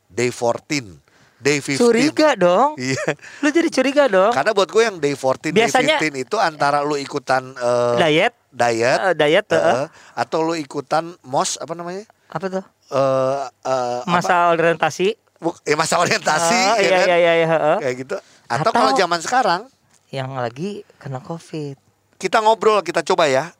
day 0.05 0.29
14, 0.29 1.01
day 1.37 1.57
15. 1.57 1.81
Curiga 1.81 2.29
dong. 2.33 2.77
Iya. 2.77 3.03
Lu 3.41 3.49
jadi 3.49 3.67
curiga 3.67 4.05
dong. 4.05 4.31
Karena 4.31 4.51
buat 4.51 4.67
gue 4.67 4.83
yang 4.83 4.97
day 4.97 5.11
14, 5.11 5.51
Biasanya- 5.51 5.97
day 5.97 6.13
15 6.13 6.23
itu 6.23 6.35
antara 6.37 6.79
lu 6.79 6.95
ikutan 6.95 7.51
eh, 7.51 7.95
Diet. 7.99 8.33
diet, 8.47 8.99
Eh, 9.01 9.13
diet 9.13 9.45
eh, 9.47 9.57
heeh. 9.57 9.85
atau 10.13 10.39
lu 10.41 10.53
ikutan 10.53 11.03
mos 11.21 11.57
apa 11.57 11.73
namanya? 11.73 12.05
Apa 12.27 12.45
tuh? 12.47 12.63
Eh 12.87 13.43
eh, 13.65 13.99
apa? 13.99 14.07
Masa 14.07 14.49
orientasi. 14.49 15.17
Buk- 15.37 15.59
ya 15.61 15.75
masa 15.75 15.99
orientasi 15.99 16.55
Oh, 16.55 16.75
ya 16.77 16.79
iya, 16.79 16.95
kan? 16.95 17.03
iya 17.03 17.17
iya 17.17 17.33
iya 17.35 17.47
heeh. 17.49 17.77
kayak 17.81 17.95
gitu 17.99 18.15
atau, 18.45 18.63
Atau- 18.63 18.71
kalau 18.71 18.91
zaman 18.93 19.19
sekarang 19.19 19.61
Yang 20.07 20.29
lagi 20.31 20.69
kena 20.95 21.19
covid. 21.19 21.75
kita 22.15 22.39
ngobrol 22.39 22.79
kita 22.79 23.03
coba 23.03 23.27
ya 23.27 23.51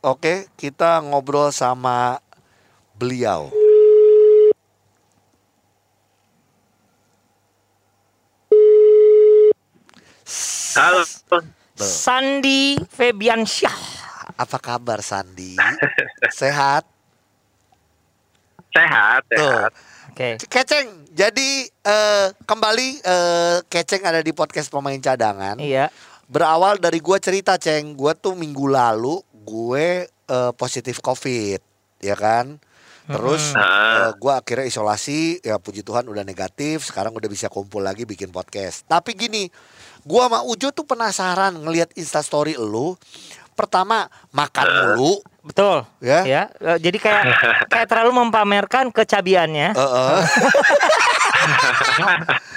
oke 0.00 0.50
kita 0.54 0.98
ngobrol 1.00 1.54
sama 1.54 2.18
beliau 2.98 3.48
Halo. 10.74 11.02
Sandi 11.78 12.74
Febiansyah. 12.78 13.78
apa 14.38 14.58
kabar 14.60 15.02
Sandi 15.02 15.58
sehat 16.30 16.86
Sehat, 18.68 19.24
tuh 19.26 19.40
sehat. 19.40 19.72
Oke. 20.12 20.28
Keceng 20.46 20.86
jadi 21.10 21.50
eh, 21.66 22.26
kembali 22.44 22.88
eh, 23.00 23.56
Keceng 23.66 24.04
ada 24.04 24.20
di 24.22 24.30
podcast 24.30 24.68
pemain 24.68 24.98
cadangan 24.98 25.58
Iya. 25.58 25.88
berawal 26.28 26.78
dari 26.78 27.00
gua 27.00 27.18
cerita 27.18 27.56
ceng 27.58 27.96
gua 27.96 28.12
tuh 28.14 28.36
minggu 28.38 28.68
lalu 28.68 29.18
gue 29.32 30.06
eh, 30.06 30.52
positif 30.54 31.00
covid 31.00 31.58
ya 31.98 32.14
kan 32.14 32.60
terus 33.08 33.56
Ah. 33.56 34.08
eh, 34.08 34.10
gua 34.20 34.38
akhirnya 34.38 34.68
isolasi 34.68 35.40
ya 35.40 35.56
puji 35.56 35.80
Tuhan 35.80 36.04
udah 36.04 36.22
negatif 36.22 36.84
sekarang 36.84 37.16
udah 37.16 37.26
bisa 37.26 37.48
kumpul 37.48 37.80
lagi 37.80 38.04
bikin 38.04 38.28
podcast 38.28 38.84
tapi 38.84 39.16
gini 39.16 39.48
gua 40.04 40.28
sama 40.28 40.44
Ujo 40.44 40.68
tuh 40.70 40.84
penasaran 40.84 41.56
ngelihat 41.56 41.90
instastory 41.96 42.54
lu 42.54 42.94
pertama 43.56 44.06
makan 44.30 44.94
mulu 44.94 45.18
Betul. 45.48 45.80
Ya. 46.04 46.28
Ya. 46.28 46.42
Eh, 46.60 46.76
Jadi 46.76 47.00
kayak 47.00 47.24
kayak 47.72 47.88
terlalu 47.88 48.12
mempamerkan 48.20 48.92
kecabiannya. 48.92 49.72
Eh, 49.72 49.80
eh. 49.80 50.22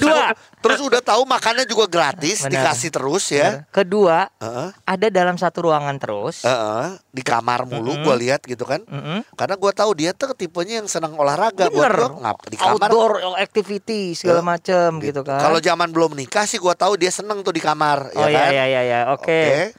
Kedua. 0.00 0.26
terus 0.58 0.80
udah 0.80 1.00
tahu 1.00 1.22
makannya 1.22 1.64
juga 1.64 1.86
gratis 1.86 2.42
Benar. 2.42 2.52
dikasih 2.66 2.90
terus 2.90 3.24
ya 3.28 3.62
Kedua, 3.68 4.26
Heeh, 4.36 4.68
ada 4.82 5.06
dalam 5.08 5.34
satu 5.34 5.64
ruangan 5.64 5.96
terus. 5.96 6.42
heeh, 6.42 6.86
di 7.08 7.20
kamar 7.20 7.62
mulu 7.64 7.92
Mm-mm. 7.92 8.02
gua 8.02 8.14
lihat 8.14 8.42
gitu 8.42 8.62
kan 8.62 8.82
Mm-mm. 8.82 9.22
Karena 9.32 9.54
gue 9.54 9.72
tahu 9.72 9.90
dia 9.94 10.10
tuh 10.10 10.32
tipenya 10.32 10.78
yang 10.78 10.86
senang 10.86 11.14
olahraga. 11.14 11.66
Buat 11.66 11.74
Bener. 11.84 11.94
gua 11.96 12.10
ngap 12.20 12.38
di 12.44 12.56
kamar. 12.56 12.88
Outdoor 12.88 13.12
activity 13.36 14.12
segala 14.12 14.38
Eh, 14.38 14.46
macem 14.48 14.88
gitu 15.00 15.20
kan. 15.22 15.38
Kalau 15.38 15.58
zaman 15.58 15.88
belum 15.88 16.12
nikah 16.14 16.44
sih 16.44 16.56
gue 16.56 16.74
tahu 16.74 16.94
dia 16.94 17.08
seneng 17.08 17.40
tuh 17.40 17.50
di 17.50 17.60
kamar. 17.60 18.10
Oh 18.12 18.22
ya 18.22 18.28
iya 18.28 18.40
kan? 18.40 18.50
iya 18.50 18.64
iya 18.66 18.80
iya. 18.82 19.00
Oke. 19.08 19.40
Yang, 19.40 19.72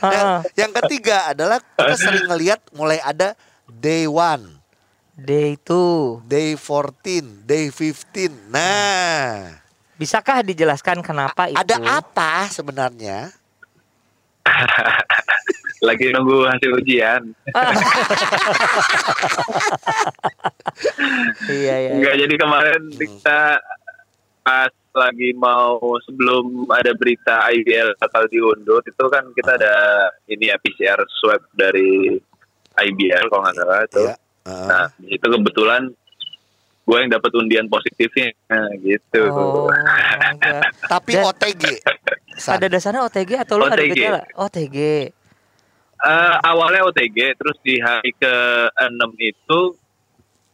Heeh. 0.20 0.38
yang 0.56 0.70
ketiga 0.74 1.16
adalah 1.28 1.58
kita 1.60 1.94
sering 1.94 2.24
ngelihat 2.26 2.60
mulai 2.72 2.98
ada 2.98 3.36
day 3.68 4.04
one, 4.04 4.59
Day 5.20 5.52
2. 5.68 6.24
day 6.24 6.56
14, 6.56 7.44
day 7.44 7.68
15. 7.68 8.48
Nah, 8.48 9.52
Bisakah 10.00 10.40
dijelaskan 10.40 11.04
kenapa 11.04 11.52
itu? 11.52 11.60
ada 11.60 11.76
apa 12.00 12.48
sebenarnya? 12.48 13.28
Lagi 15.86 16.08
nunggu 16.16 16.48
hasil 16.48 16.70
ujian. 16.72 17.22
Iya 21.50 21.74
iya. 21.76 21.90
Enggak 21.92 22.14
jadi 22.16 22.34
kemarin 22.40 22.82
kita 22.96 23.60
pas 24.40 24.72
lagi 24.96 25.36
mau 25.36 25.76
sebelum 26.08 26.64
ada 26.72 26.96
berita 26.96 27.44
IBL 27.52 28.00
bakal 28.00 28.24
diundur 28.32 28.80
itu 28.80 29.04
kan 29.12 29.28
kita 29.36 29.60
ada 29.60 30.08
ini 30.30 30.48
ya 30.48 30.56
PCR 30.56 31.04
swab 31.20 31.44
dari 31.52 32.16
IBL 32.80 33.28
kalau 33.28 33.44
nggak 33.44 33.56
salah 33.60 33.84
itu. 33.84 34.02
Ya. 34.08 34.16
Nah 34.44 34.88
di 34.96 35.06
situ 35.10 35.26
kebetulan 35.26 35.90
gue 36.80 36.96
yang 36.96 37.10
dapat 37.12 37.30
undian 37.34 37.66
positifnya 37.66 38.34
gitu. 38.80 39.22
Oh, 39.30 39.70
enggak. 39.70 40.74
Tapi 40.82 41.12
Dan- 41.14 41.24
OTG. 41.28 41.62
San. 42.34 42.56
Pada 42.58 42.66
dasarnya 42.66 43.02
OTG 43.04 43.30
atau 43.38 43.54
lu 43.56 43.64
ada 43.64 43.78
OTG. 43.78 43.92
gejala? 43.94 44.20
OTG. 44.34 44.76
Eh, 46.00 46.34
awalnya 46.42 46.80
OTG, 46.82 47.36
terus 47.36 47.60
di 47.60 47.76
hari 47.76 48.16
ke-6 48.16 49.04
itu 49.20 49.60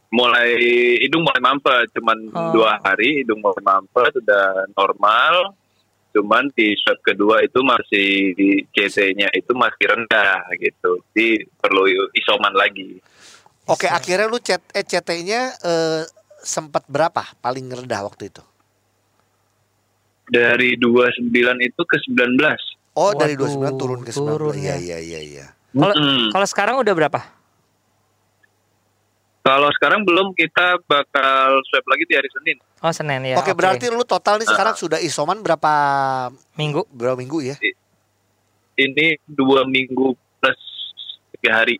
mulai 0.07 0.51
hidung 0.99 1.23
mulai 1.23 1.39
mampet, 1.39 1.87
cuman 1.91 2.17
Oh. 2.31 2.51
dua 2.51 2.75
hari 2.79 3.23
hidung 3.23 3.39
mulai 3.39 3.63
mampet 3.63 4.11
sudah 4.13 4.45
normal, 4.71 5.55
cuman 6.11 6.51
di 6.51 6.75
swab 6.75 6.99
kedua 6.99 7.43
itu 7.43 7.59
masih 7.59 8.31
di 8.33 8.63
CT-nya 8.71 9.31
itu 9.31 9.51
masih 9.51 9.83
rendah 9.87 10.47
gitu, 10.59 10.99
jadi 11.11 11.43
perlu 11.59 11.83
isoman 12.11 12.51
lagi. 12.51 12.99
Oke, 13.67 13.87
akhirnya 13.87 14.25
lu 14.25 14.39
chat 14.39 14.63
eh 14.71 14.81
CT-nya 14.81 15.41
eh, 15.59 16.01
sempat 16.39 16.87
berapa 16.87 17.23
paling 17.37 17.67
rendah 17.67 18.01
waktu 18.01 18.31
itu? 18.31 18.43
Dari 20.27 20.75
29 20.75 21.31
itu 21.59 21.81
ke 21.83 21.97
19. 22.03 22.35
Oh, 22.93 23.13
dari 23.13 23.35
Waduh, 23.35 23.75
29 23.75 23.79
turun 23.79 23.99
ke 24.01 24.11
19. 24.11 24.17
turun 24.17 24.53
Iya, 24.55 24.75
ya. 24.75 24.75
iya, 24.75 24.97
iya, 24.99 25.19
iya. 25.21 25.45
Kalau 25.69 25.93
Mm-mm. 25.93 26.31
kalau 26.31 26.47
sekarang 26.47 26.75
udah 26.79 26.93
berapa? 26.93 27.19
Kalau 29.41 29.71
sekarang 29.71 30.03
belum 30.03 30.35
kita 30.35 30.83
bakal 30.83 31.63
swab 31.63 31.85
lagi 31.87 32.03
di 32.03 32.19
hari 32.19 32.27
Senin. 32.27 32.57
Oh 32.83 32.91
Senin 32.91 33.23
ya. 33.23 33.39
Oke, 33.39 33.55
berarti 33.55 33.87
lu 33.87 34.03
total 34.03 34.43
nih 34.43 34.47
sekarang 34.47 34.75
Ah. 34.75 34.79
sudah 34.79 34.99
isoman 34.99 35.39
berapa 35.39 35.71
minggu. 36.55 36.83
berapa 36.91 37.15
minggu 37.15 37.39
ya? 37.47 37.55
Ini 38.75 39.23
dua 39.23 39.63
minggu 39.63 40.11
plus 40.37 40.61
tiga 41.31 41.63
hari. 41.63 41.79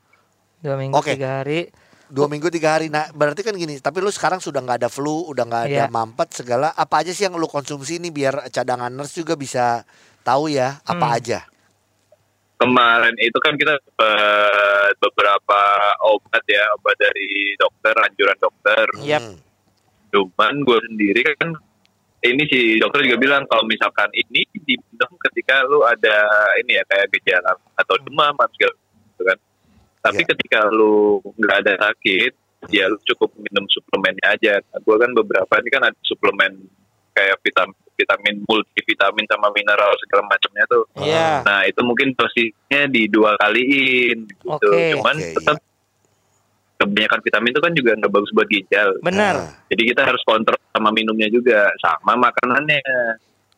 Dua 0.58 0.76
minggu 0.76 0.94
Oke. 0.96 1.14
tiga 1.14 1.42
hari. 1.42 1.70
Dua 2.08 2.26
minggu 2.26 2.48
tiga 2.48 2.80
hari. 2.80 2.88
Nah, 2.88 3.12
berarti 3.12 3.44
kan 3.44 3.52
gini. 3.54 3.78
Tapi 3.78 4.00
lu 4.00 4.08
sekarang 4.08 4.40
sudah 4.40 4.64
nggak 4.64 4.80
ada 4.80 4.90
flu, 4.90 5.28
udah 5.28 5.44
nggak 5.44 5.64
ada 5.68 5.84
Iya. 5.84 5.86
mampet 5.88 6.32
segala. 6.34 6.72
Apa 6.72 7.04
aja 7.04 7.12
sih 7.12 7.28
yang 7.28 7.36
lu 7.36 7.46
konsumsi 7.46 8.00
nih 8.00 8.10
biar 8.10 8.36
cadangan 8.48 8.90
nurse 8.90 9.20
juga 9.20 9.36
bisa 9.36 9.84
tahu 10.24 10.48
ya 10.48 10.80
apa 10.84 11.08
Hmm. 11.08 11.18
aja? 11.20 11.40
kemarin 12.58 13.14
itu 13.22 13.38
kan 13.38 13.54
kita 13.54 13.78
dapat 13.78 14.98
beberapa 14.98 15.62
obat 16.04 16.42
ya 16.50 16.66
obat 16.74 16.98
dari 16.98 17.54
dokter 17.54 17.94
anjuran 17.94 18.38
dokter 18.42 18.86
Yap. 19.06 19.22
Hmm. 19.22 19.38
cuman 20.10 20.66
gue 20.66 20.80
sendiri 20.90 21.22
kan 21.38 21.54
ini 22.26 22.44
si 22.50 22.60
dokter 22.82 23.06
juga 23.06 23.22
bilang 23.22 23.46
kalau 23.46 23.62
misalkan 23.62 24.10
ini 24.18 24.42
diminum 24.58 25.12
ketika 25.22 25.62
lu 25.70 25.86
ada 25.86 26.18
ini 26.58 26.82
ya 26.82 26.84
kayak 26.90 27.14
gejala 27.14 27.54
atau 27.78 27.94
demam 28.02 28.34
atau 28.34 28.50
segala 28.58 28.74
gitu 29.06 29.22
kan 29.22 29.38
tapi 30.00 30.22
Iya. 30.24 30.30
ketika 30.36 30.60
lu 30.70 31.20
nggak 31.36 31.58
ada 31.66 31.74
sakit 31.84 32.32
ya 32.70 32.90
lu 32.90 32.98
cukup 33.06 33.32
minum 33.38 33.66
suplemennya 33.70 34.26
aja 34.28 34.54
nah, 34.60 34.80
gue 34.82 34.96
kan 34.98 35.12
beberapa 35.14 35.54
ini 35.60 35.70
kan 35.70 35.84
ada 35.88 36.00
suplemen 36.02 36.54
kayak 37.14 37.38
vitamin 37.42 37.78
vitamin 37.98 38.36
multivitamin 38.46 39.26
sama 39.26 39.50
mineral 39.50 39.90
segala 39.98 40.22
macamnya 40.30 40.64
tuh 40.70 40.84
Iya. 41.02 41.42
Nah 41.42 41.66
itu 41.66 41.82
mungkin 41.82 42.14
dosisnya 42.14 42.86
di 42.88 43.10
dua 43.10 43.34
kaliin 43.38 44.26
gitu. 44.26 44.46
Oke. 44.48 44.94
Cuman 44.94 45.18
Oke, 45.18 45.34
tetap 45.34 45.58
kebanyakan 46.78 47.20
vitamin 47.26 47.50
itu 47.50 47.62
kan 47.62 47.74
juga 47.74 47.92
nggak 47.98 48.14
bagus 48.14 48.32
buat 48.38 48.46
ginjal. 48.46 48.90
Benar. 49.02 49.34
Ah. 49.34 49.50
Jadi 49.74 49.82
kita 49.90 50.06
harus 50.06 50.22
kontrol 50.22 50.62
sama 50.70 50.94
minumnya 50.94 51.26
juga, 51.26 51.74
sama 51.82 52.14
makanannya, 52.14 52.82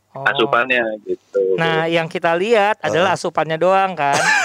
Oh. 0.09 0.25
asupannya 0.25 0.81
gitu. 1.05 1.53
Nah, 1.53 1.85
yang 1.85 2.09
kita 2.09 2.33
lihat 2.33 2.81
adalah 2.81 3.13
asupannya 3.13 3.61
doang 3.61 3.93
kan. 3.93 4.17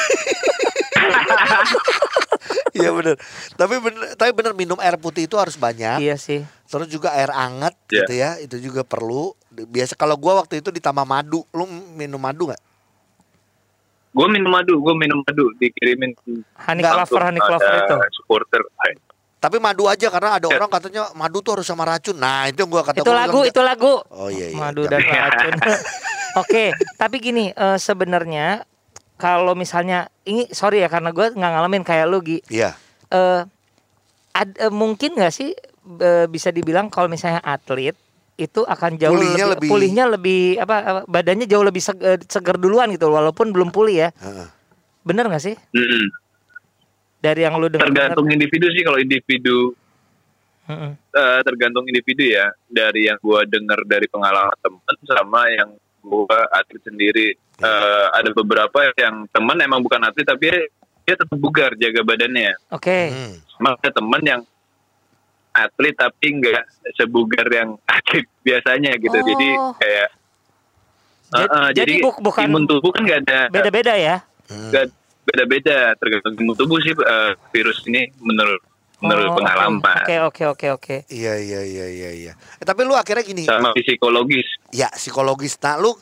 Iya 2.74 2.90
bener. 2.90 3.14
Tapi 3.54 3.74
bener, 3.78 4.18
tapi 4.18 4.30
bener 4.34 4.52
minum 4.52 4.76
air 4.76 4.98
putih 4.98 5.24
itu 5.24 5.38
harus 5.38 5.54
banyak. 5.54 6.02
iya 6.02 6.18
sih. 6.18 6.42
Terus 6.66 6.90
juga 6.90 7.14
air 7.14 7.30
anget 7.30 7.72
Iya. 7.86 7.94
gitu 7.96 8.12
ya, 8.12 8.30
itu 8.36 8.56
juga 8.60 8.82
perlu. 8.82 9.30
Biasa 9.48 9.94
kalau 9.94 10.18
gua 10.18 10.42
waktu 10.42 10.58
itu 10.58 10.68
ditambah 10.68 11.04
madu, 11.04 11.46
lu 11.50 11.64
minum 11.94 12.18
madu 12.18 12.50
nggak? 12.50 12.62
gue 14.14 14.28
minum 14.30 14.46
madu, 14.46 14.78
gue 14.78 14.94
minum 14.94 15.18
madu 15.20 15.50
dikirimin 15.58 16.14
Honey 16.54 16.86
Nggak, 16.86 17.02
clover, 17.02 17.22
honey 17.24 17.42
clover 17.42 17.72
itu. 17.76 17.94
supporter. 18.14 18.62
Tapi 19.42 19.58
madu 19.58 19.90
aja 19.90 20.06
karena 20.06 20.38
ada 20.38 20.46
Ya. 20.46 20.54
orang 20.54 20.70
katanya 20.70 21.10
madu 21.12 21.42
tuh 21.42 21.58
harus 21.58 21.66
sama 21.66 21.82
racun. 21.82 22.14
Nah, 22.14 22.46
itu 22.46 22.62
yang 22.62 22.70
gua 22.70 22.86
kata 22.86 23.02
Itu 23.02 23.10
gua 23.10 23.26
lagu, 23.26 23.42
bilang, 23.42 23.50
itu 23.50 23.60
lagu. 23.66 23.94
Oh 24.14 24.30
iya 24.30 24.46
iya. 24.48 24.56
Madu 24.56 24.86
jangan. 24.86 25.02
dan 25.02 25.18
racun. 25.18 25.52
Oke, 26.46 26.64
tapi 26.94 27.16
gini, 27.18 27.50
eh, 27.50 27.74
sebenarnya 27.76 28.62
kalau 29.24 29.56
misalnya 29.56 30.04
ini 30.28 30.44
sorry 30.52 30.84
ya 30.84 30.92
karena 30.92 31.08
gue 31.08 31.32
nggak 31.32 31.52
ngalamin 31.56 31.80
kayak 31.80 32.04
lu 32.12 32.20
Gi. 32.20 32.44
Iya. 32.52 32.76
Eh, 33.08 33.40
ad- 34.36 34.58
eh, 34.60 34.68
mungkin 34.68 35.16
nggak 35.16 35.32
sih 35.32 35.56
eh, 35.96 36.26
bisa 36.28 36.52
dibilang 36.52 36.92
kalau 36.92 37.08
misalnya 37.08 37.40
atlet 37.40 37.96
itu 38.36 38.60
akan 38.68 39.00
jauh 39.00 39.16
Pulihnya 39.16 39.48
lebih, 39.48 39.56
lebih- 39.56 39.70
pulihnya 39.72 40.04
lebih 40.12 40.42
apa, 40.60 41.08
badannya 41.08 41.48
jauh 41.48 41.64
lebih 41.64 41.80
seg- 41.80 42.04
eh, 42.04 42.20
seger 42.20 42.60
duluan 42.60 42.92
gitu 42.92 43.08
walaupun 43.08 43.48
belum 43.48 43.72
pulih 43.72 44.04
ya. 44.04 44.08
Heeh. 44.20 44.48
Bener 45.08 45.24
nggak 45.24 45.40
sih? 45.40 45.56
Mm-mm. 45.72 46.04
Dari 47.24 47.48
yang 47.48 47.56
lu 47.56 47.72
dengar. 47.72 47.88
Tergantung 47.88 48.28
individu 48.28 48.68
sih 48.76 48.84
kalau 48.84 49.00
individu 49.00 49.72
Heeh. 50.68 50.92
eh, 51.00 51.40
tergantung 51.48 51.88
individu 51.88 52.28
ya 52.28 52.52
dari 52.68 53.08
yang 53.08 53.16
gua 53.24 53.48
dengar 53.48 53.80
dari 53.88 54.04
pengalaman 54.04 54.52
temen 54.60 54.80
sama 55.08 55.48
yang 55.48 55.72
gua 56.04 56.44
atlet 56.52 56.84
sendiri 56.84 57.40
Eh, 57.56 58.06
ada 58.10 58.30
beberapa 58.32 58.78
yang 58.92 59.30
teman 59.30 59.54
emang 59.56 59.78
bukan 59.78 60.02
atlet 60.02 60.26
tapi 60.26 60.50
dia 61.00 61.14
tetap 61.14 61.30
bugar 61.34 61.70
jaga 61.74 62.02
badannya 62.02 62.50
Oke. 62.68 62.98
Hmm. 63.06 63.34
sama 63.48 63.78
ada 63.78 63.90
temen 63.90 64.22
yang 64.22 64.42
atlet 65.50 65.94
tapi 65.94 66.26
nggak 66.34 66.62
sebugar 66.92 67.46
yang 67.46 67.78
atlet 67.96 68.26
biasanya 68.40 68.98
gitu 68.98 69.14
Oh. 69.14 69.22
jadi 69.24 69.48
kayak 69.76 70.08
Eh, 71.30 71.42
eh, 71.42 71.70
jadi 71.74 71.94
buk- 72.00 72.18
bukan- 72.20 72.42
imun 72.44 72.62
tubuh 72.64 72.90
kan 72.90 73.02
nggak 73.02 73.20
ada 73.24 73.38
Beda-beda 73.48 73.94
ya. 73.96 74.22
Hmm. 74.46 74.70
nggak 74.70 74.86
beda-beda 75.24 75.76
tergantung 75.94 76.34
imun 76.36 76.54
tubuh 76.54 76.78
sih 76.78 76.90
eh, 76.92 77.32
virus 77.50 77.82
ini 77.84 78.10
menurut 78.18 78.62
menurut 78.96 79.30
Oh, 79.30 79.36
pengalaman 79.36 79.78
Oke, 80.00 80.16
oke, 80.20 80.42
oke, 80.48 80.66
oke. 80.72 80.96
Iya 81.06 81.34
iya 81.36 81.60
iya 81.62 81.86
iya 81.88 82.10
iya. 82.14 82.32
Eh, 82.56 82.64
tapi 82.64 82.82
lu 82.82 82.94
akhirnya 82.94 83.22
gini, 83.22 83.42
sama 83.42 83.70
psikologis 83.72 84.46
ya 84.70 84.90
psikologis. 84.90 85.54
Nah, 85.60 85.76
lu 85.76 85.92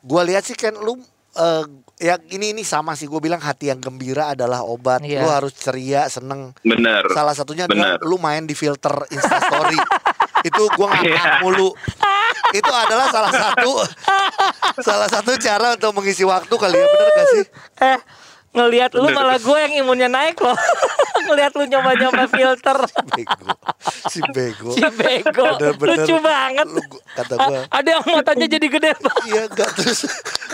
gua 0.00 0.22
lihat 0.22 0.42
sih 0.42 0.54
kan 0.54 0.74
lu 0.74 0.98
eh, 1.34 1.64
ya 1.98 2.14
ini 2.30 2.50
ini 2.50 2.62
sama 2.62 2.94
sih 2.94 3.06
gue 3.06 3.18
bilang 3.18 3.38
hati 3.38 3.70
yang 3.70 3.78
gembira 3.78 4.32
adalah 4.32 4.62
obat. 4.62 5.02
Iya. 5.02 5.22
Lu 5.22 5.28
harus 5.28 5.50
ceria, 5.52 6.06
seneng. 6.06 6.54
benar 6.62 7.02
Salah 7.10 7.34
satunya 7.34 7.66
adalah 7.66 7.98
Benar. 7.98 8.06
lu 8.06 8.16
main 8.18 8.42
di 8.42 8.54
filter 8.54 8.94
Instastory. 9.08 9.78
itu 10.48 10.62
gua 10.78 10.86
ngakak 10.94 11.10
Iya. 11.10 11.42
mulu. 11.42 11.74
Itu 12.48 12.70
adalah 12.70 13.10
salah 13.10 13.32
satu 13.34 13.72
salah 14.80 15.08
satu 15.10 15.34
cara 15.36 15.74
untuk 15.74 15.92
mengisi 15.94 16.22
waktu 16.22 16.54
kali 16.54 16.74
ya, 16.74 16.86
bener 16.86 17.08
gak 17.12 17.26
sih? 17.28 17.44
Eh, 17.84 17.98
ngelihat 18.50 18.90
lu 18.92 19.04
Bener. 19.04 19.16
malah 19.16 19.38
gue 19.38 19.58
yang 19.60 19.74
imunnya 19.78 20.08
naik 20.08 20.36
loh. 20.36 20.56
ngelihat 21.28 21.52
lu 21.52 21.64
nyoba-nyoba 21.64 22.24
filter. 22.34 22.78
Bego. 23.10 23.46
Si 24.06 24.20
bego. 24.26 24.70
Si 24.72 24.82
bego. 24.90 25.44
Bener-bener. 25.54 25.96
Lucu 26.00 26.16
banget. 26.18 26.66
Lu, 26.66 26.80
kata 27.12 27.34
gua. 27.34 27.58
A- 27.60 27.68
ada 27.74 27.88
yang 27.90 28.04
matanya 28.06 28.46
jadi 28.48 28.66
gede 28.66 28.90
banget. 28.94 29.24
Iya 29.26 29.42
enggak 29.46 29.70
terus 29.74 30.00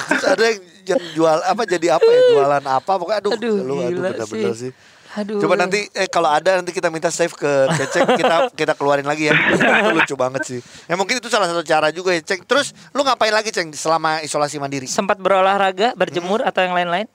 terus 0.04 0.24
ada 0.24 0.44
yang, 0.44 0.58
yang 0.84 1.02
jual 1.12 1.38
apa 1.40 1.62
jadi 1.64 1.86
apa 1.92 2.04
ya 2.04 2.20
jualan 2.30 2.64
apa 2.64 2.92
pokoknya 2.92 3.18
aduh, 3.20 3.32
Aduh, 3.32 3.54
lu 3.56 3.74
aduh 3.80 4.00
bener-bener 4.02 4.52
sih. 4.52 4.68
sih. 4.68 4.72
Aduh. 5.14 5.38
Coba 5.38 5.54
nanti 5.54 5.86
eh 5.88 6.10
kalau 6.10 6.26
ada 6.26 6.58
nanti 6.58 6.74
kita 6.74 6.90
minta 6.90 7.06
save 7.06 7.30
ke 7.30 7.46
Cecek 7.72 8.18
kita 8.18 8.36
kita 8.50 8.72
keluarin 8.74 9.06
lagi 9.06 9.30
ya. 9.30 9.32
itu 9.32 9.62
lucu 9.92 10.14
banget 10.14 10.42
sih. 10.42 10.58
Ya 10.84 10.98
mungkin 10.98 11.16
itu 11.16 11.30
salah 11.30 11.46
satu 11.46 11.62
cara 11.62 11.88
juga 11.88 12.10
ya 12.10 12.18
Cek. 12.20 12.42
Terus 12.44 12.74
lu 12.90 13.00
ngapain 13.00 13.30
lagi 13.30 13.48
Ceng 13.48 13.70
selama 13.70 14.18
isolasi 14.20 14.58
mandiri? 14.58 14.84
sempat 14.84 15.14
berolahraga, 15.16 15.94
berjemur 15.94 16.42
Hmm. 16.42 16.50
atau 16.50 16.60
yang 16.60 16.74
lain-lain? 16.74 17.06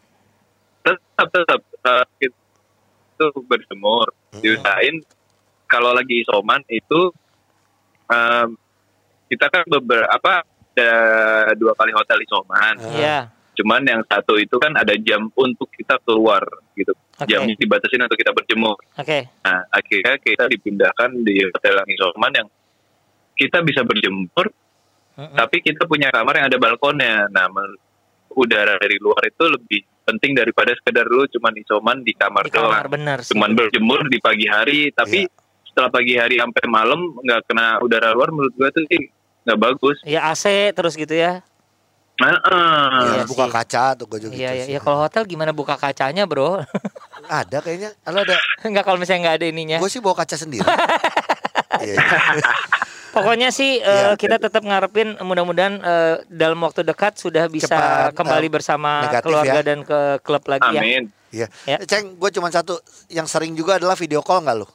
Tetap 0.81 1.27
tetap 1.29 1.59
eh, 1.61 2.05
itu 2.21 3.25
berjemur 3.43 4.07
Hmm. 4.29 4.39
diusahain 4.39 4.95
kalau 5.65 5.89
lagi 5.89 6.21
isoman 6.21 6.61
itu 6.67 7.09
em, 8.07 8.53
kita 9.25 9.45
kan 9.47 9.65
beberapa 9.67 10.45
ada 10.71 10.91
dua 11.53 11.73
kali 11.73 11.91
hotel 11.91 12.21
isoman 12.21 12.77
Ah. 12.77 12.93
Iya. 12.93 13.17
cuman 13.51 13.81
yang 13.83 14.01
satu 14.05 14.37
itu 14.37 14.55
kan 14.55 14.71
ada 14.73 14.95
jam 14.95 15.27
untuk 15.33 15.67
kita 15.69 15.99
keluar 15.99 16.39
gitu 16.73 16.93
Oke. 17.17 17.27
jamnya 17.27 17.51
dibatasin 17.53 17.99
untuk 17.99 18.15
kita 18.15 18.31
berjemur 18.31 18.77
Oke. 18.95 19.27
nah 19.41 19.65
akhirnya 19.69 20.15
kita 20.15 20.47
dipindahkan 20.47 21.09
di 21.19 21.43
hotel 21.43 21.73
yang 21.75 21.89
isoman 21.89 22.31
yang 22.33 22.47
kita 23.33 23.59
bisa 23.59 23.81
berjemur 23.81 24.47
Mm-mm. 25.17 25.35
tapi 25.35 25.59
kita 25.59 25.83
punya 25.83 26.07
kamar 26.07 26.31
yang 26.33 26.47
ada 26.47 26.55
balkonnya. 26.55 27.27
Nah, 27.27 27.51
udara 28.31 28.77
dari 28.77 28.95
luar 28.95 29.19
itu 29.25 29.43
lebih 29.43 29.81
penting 30.09 30.31
daripada 30.33 30.73
sekedar 30.73 31.05
lu 31.05 31.23
cuman 31.27 31.53
isoman 31.55 31.97
di 31.99 32.11
kamar, 32.11 32.43
Di 32.43 32.51
kamar 32.51 32.83
doang. 32.83 32.93
bener 32.93 33.17
sih. 33.21 33.31
Cuman 33.31 33.53
berjemur 33.53 34.01
di 34.05 34.17
pagi 34.17 34.45
hari, 34.45 34.89
tapi 34.91 35.23
Iya. 35.23 35.31
setelah 35.63 35.89
pagi 35.89 36.13
hari 36.13 36.35
sampai 36.35 36.63
malam 36.65 36.99
nggak 37.15 37.41
kena 37.45 37.77
udara 37.79 38.11
luar 38.11 38.29
menurut 38.29 38.53
gua 38.53 38.69
tuh 38.69 38.83
sih 38.85 39.07
nggak 39.43 39.59
bagus. 39.59 39.97
Ya 40.03 40.27
AC 40.27 40.45
terus 40.71 40.93
gitu 40.93 41.11
ya. 41.11 41.45
Nah, 42.17 42.35
eh. 42.35 42.35
Ya, 42.35 43.11
Iya 43.15 43.23
buka 43.23 43.45
sih. 43.45 43.53
kaca 43.53 43.83
tuh 43.95 44.05
gue 44.05 44.19
juga 44.19 44.33
Iya, 44.33 44.49
gitu 44.49 44.51
iya. 44.53 44.65
sih. 44.65 44.73
Ya 44.75 44.79
kalau 44.81 44.97
hotel 44.99 45.23
gimana 45.23 45.51
buka 45.51 45.75
kacanya, 45.75 46.27
Bro? 46.27 46.59
Ada 47.31 47.57
kayaknya. 47.59 47.95
Kalau 47.97 48.19
ada 48.19 48.35
Enggak 48.59 48.83
kalau 48.83 48.97
misalnya 48.97 49.21
nggak 49.23 49.37
ada 49.39 49.47
ininya. 49.47 49.77
gue 49.77 49.87
sih 49.87 49.99
bawa 49.99 50.15
kaca 50.17 50.35
sendiri. 50.35 50.65
Iya. 51.79 51.95
Pokoknya 53.09 53.49
sih 53.49 53.79
eh, 53.79 54.13
Iya. 54.13 54.17
kita 54.17 54.37
tetap 54.37 54.61
ngarepin 54.61 55.17
mudah-mudahan 55.19 55.75
eh, 55.79 56.15
dalam 56.29 56.59
waktu 56.61 56.85
dekat 56.85 57.17
sudah 57.17 57.49
bisa 57.49 57.73
Cepat, 57.73 58.13
kembali 58.15 58.47
eh, 58.47 58.53
bersama 58.53 58.91
negatif 59.05 59.25
keluarga 59.25 59.59
ya. 59.59 59.65
dan 59.65 59.79
ke 59.83 59.99
klub 60.21 60.43
lagi 60.45 60.69
ya. 60.71 60.81
Amin. 60.81 61.03
Iya. 61.29 61.47
Ya. 61.65 61.77
Ceng, 61.85 62.17
gue 62.17 62.29
cuma 62.33 62.49
satu 62.49 62.81
yang 63.07 63.29
sering 63.29 63.53
juga 63.53 63.77
adalah 63.77 63.93
video 63.93 64.21
call 64.21 64.41
nggak 64.41 64.57
lu? 64.57 64.67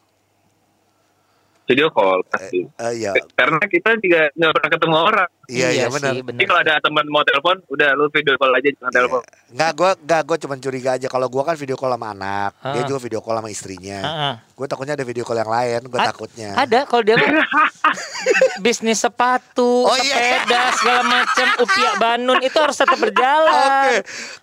Video 1.64 1.88
call 1.88 2.20
pasti. 2.26 2.60
Eh, 2.60 2.92
iya. 2.94 3.16
Karena 3.32 3.56
kita 3.58 3.96
juga 3.96 4.28
nggak 4.30 4.52
pernah 4.52 4.70
ketemu 4.70 4.96
orang. 4.98 5.30
Iya, 5.44 5.68
iya 5.70 5.86
benar. 5.88 6.12
sih, 6.12 6.20
Jadi 6.22 6.44
kalau 6.44 6.60
ada 6.62 6.74
teman 6.78 7.04
mau 7.06 7.20
telepon, 7.20 7.56
udah 7.66 7.88
lu 7.92 8.08
video 8.08 8.32
call 8.34 8.52
aja 8.52 8.68
jangan 8.70 8.92
telepon. 8.92 9.20
Nggak, 9.50 9.70
gue 9.72 9.90
nggak 10.02 10.22
gue 10.24 10.36
cuma 10.38 10.54
curiga 10.58 10.90
aja. 10.92 11.06
Kalau 11.06 11.26
gue 11.26 11.42
kan 11.42 11.52
video 11.54 11.72
call 11.74 11.88
sama 11.90 12.08
anak, 12.10 12.52
dia 12.66 12.80
Ah. 12.80 12.86
juga 12.86 13.00
video 13.00 13.20
call 13.20 13.36
sama 13.38 13.48
istrinya. 13.48 13.98
Heeh. 13.98 14.34
Gue 14.54 14.66
takutnya 14.66 14.92
ada 14.92 15.04
video 15.04 15.22
call 15.22 15.36
yang 15.38 15.48
lain, 15.48 15.80
gue 15.82 15.98
A- 15.98 16.06
takutnya. 16.06 16.50
Ada 16.54 16.78
kalau 16.84 17.02
dia 17.02 17.16
bisnis 18.60 18.98
sepatu, 18.98 19.84
Oh, 19.84 19.96
iya. 19.98 20.16
sepeda 20.38 20.62
segala 20.74 21.02
macam, 21.02 21.46
upia 21.58 21.90
Banun 21.96 22.40
itu 22.40 22.56
harus 22.56 22.76
tetap 22.76 22.98
berjalan. 22.98 23.88
Oke, 23.90 23.96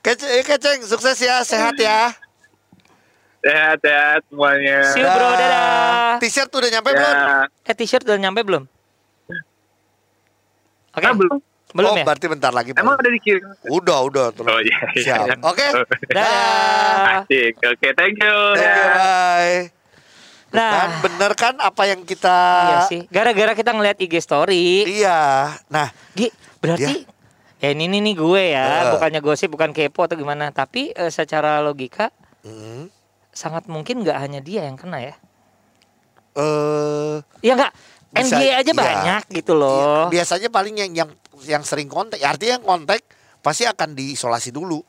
Kece, 0.04 0.26
eh, 0.32 0.44
Keceng, 0.44 0.80
sukses 0.84 1.18
ya, 1.18 1.42
sehat 1.44 1.78
ya. 1.78 2.14
Sehat-sehat 3.42 4.22
semuanya. 4.30 4.78
See 4.94 5.02
you, 5.02 5.10
bro. 5.10 5.30
Dadah. 5.34 6.22
T-shirt 6.22 6.50
udah 6.54 6.70
nyampe 6.70 6.90
belum? 6.94 7.14
Ya. 7.18 7.40
Eh 7.66 7.76
t-shirt 7.76 8.04
udah 8.06 8.20
nyampe 8.22 8.42
belum? 8.46 8.64
Oke. 10.92 11.06
Ah, 11.08 11.16
belum. 11.18 11.38
Belum 11.72 11.92
oh, 11.96 11.98
ya? 11.98 12.04
berarti 12.04 12.26
bentar 12.28 12.52
lagi. 12.52 12.76
Emang 12.76 13.00
ada 13.00 13.10
dikirim? 13.10 13.48
Udah, 13.72 14.00
udah. 14.04 14.28
terus. 14.36 14.52
Oh 14.52 14.60
iya. 14.60 14.80
iya. 14.94 15.16
Siap. 15.26 15.40
Oke. 15.42 15.68
Dadah. 16.12 17.24
Asik. 17.24 17.54
Oke, 17.64 17.88
thank 17.96 18.20
you. 18.20 18.38
Thank 18.60 18.76
you, 18.76 18.88
bye. 18.92 19.82
Nah, 20.52 20.72
Kan 20.76 20.90
bener 21.00 21.32
kan 21.40 21.56
apa 21.64 21.84
yang 21.88 22.04
kita 22.04 22.38
iya 22.68 22.78
sih. 22.92 23.02
Gara-gara 23.08 23.56
kita 23.56 23.72
ngeliat 23.72 23.98
IG 24.04 24.20
story, 24.20 24.84
Iya. 24.84 25.56
Nah, 25.72 25.88
Gi, 26.12 26.28
berarti 26.60 27.08
ya 27.64 27.72
ini 27.72 27.88
nih, 27.88 28.04
nih 28.04 28.16
gue 28.20 28.44
ya, 28.52 28.68
Heeh. 28.68 28.92
bukannya 28.92 29.24
gosip, 29.24 29.48
bukan 29.48 29.72
kepo 29.72 30.04
atau 30.04 30.20
gimana, 30.20 30.52
tapi 30.52 30.92
eh, 30.92 31.08
secara 31.08 31.64
logika 31.64 32.12
mm, 32.44 33.01
sangat 33.32 33.66
mungkin 33.66 34.04
nggak 34.04 34.18
hanya 34.18 34.40
dia 34.40 34.68
yang 34.68 34.76
kena 34.76 35.00
ya. 35.02 35.16
eh 36.32 37.16
Ya 37.44 37.54
nggak, 37.56 37.74
NBA 38.12 38.52
aja 38.56 38.72
iya. 38.72 38.76
banyak 38.76 39.24
gitu 39.32 39.52
loh. 39.56 40.08
iya, 40.08 40.22
biasanya 40.22 40.50
paling 40.50 40.76
yang 40.78 40.92
yang 40.94 41.10
yang 41.44 41.64
sering 41.64 41.88
kontak, 41.88 42.20
ya 42.20 42.32
artinya 42.32 42.60
yang 42.60 42.66
kontak 42.66 43.02
pasti 43.40 43.66
akan 43.66 43.96
diisolasi 43.96 44.52
dulu. 44.52 44.84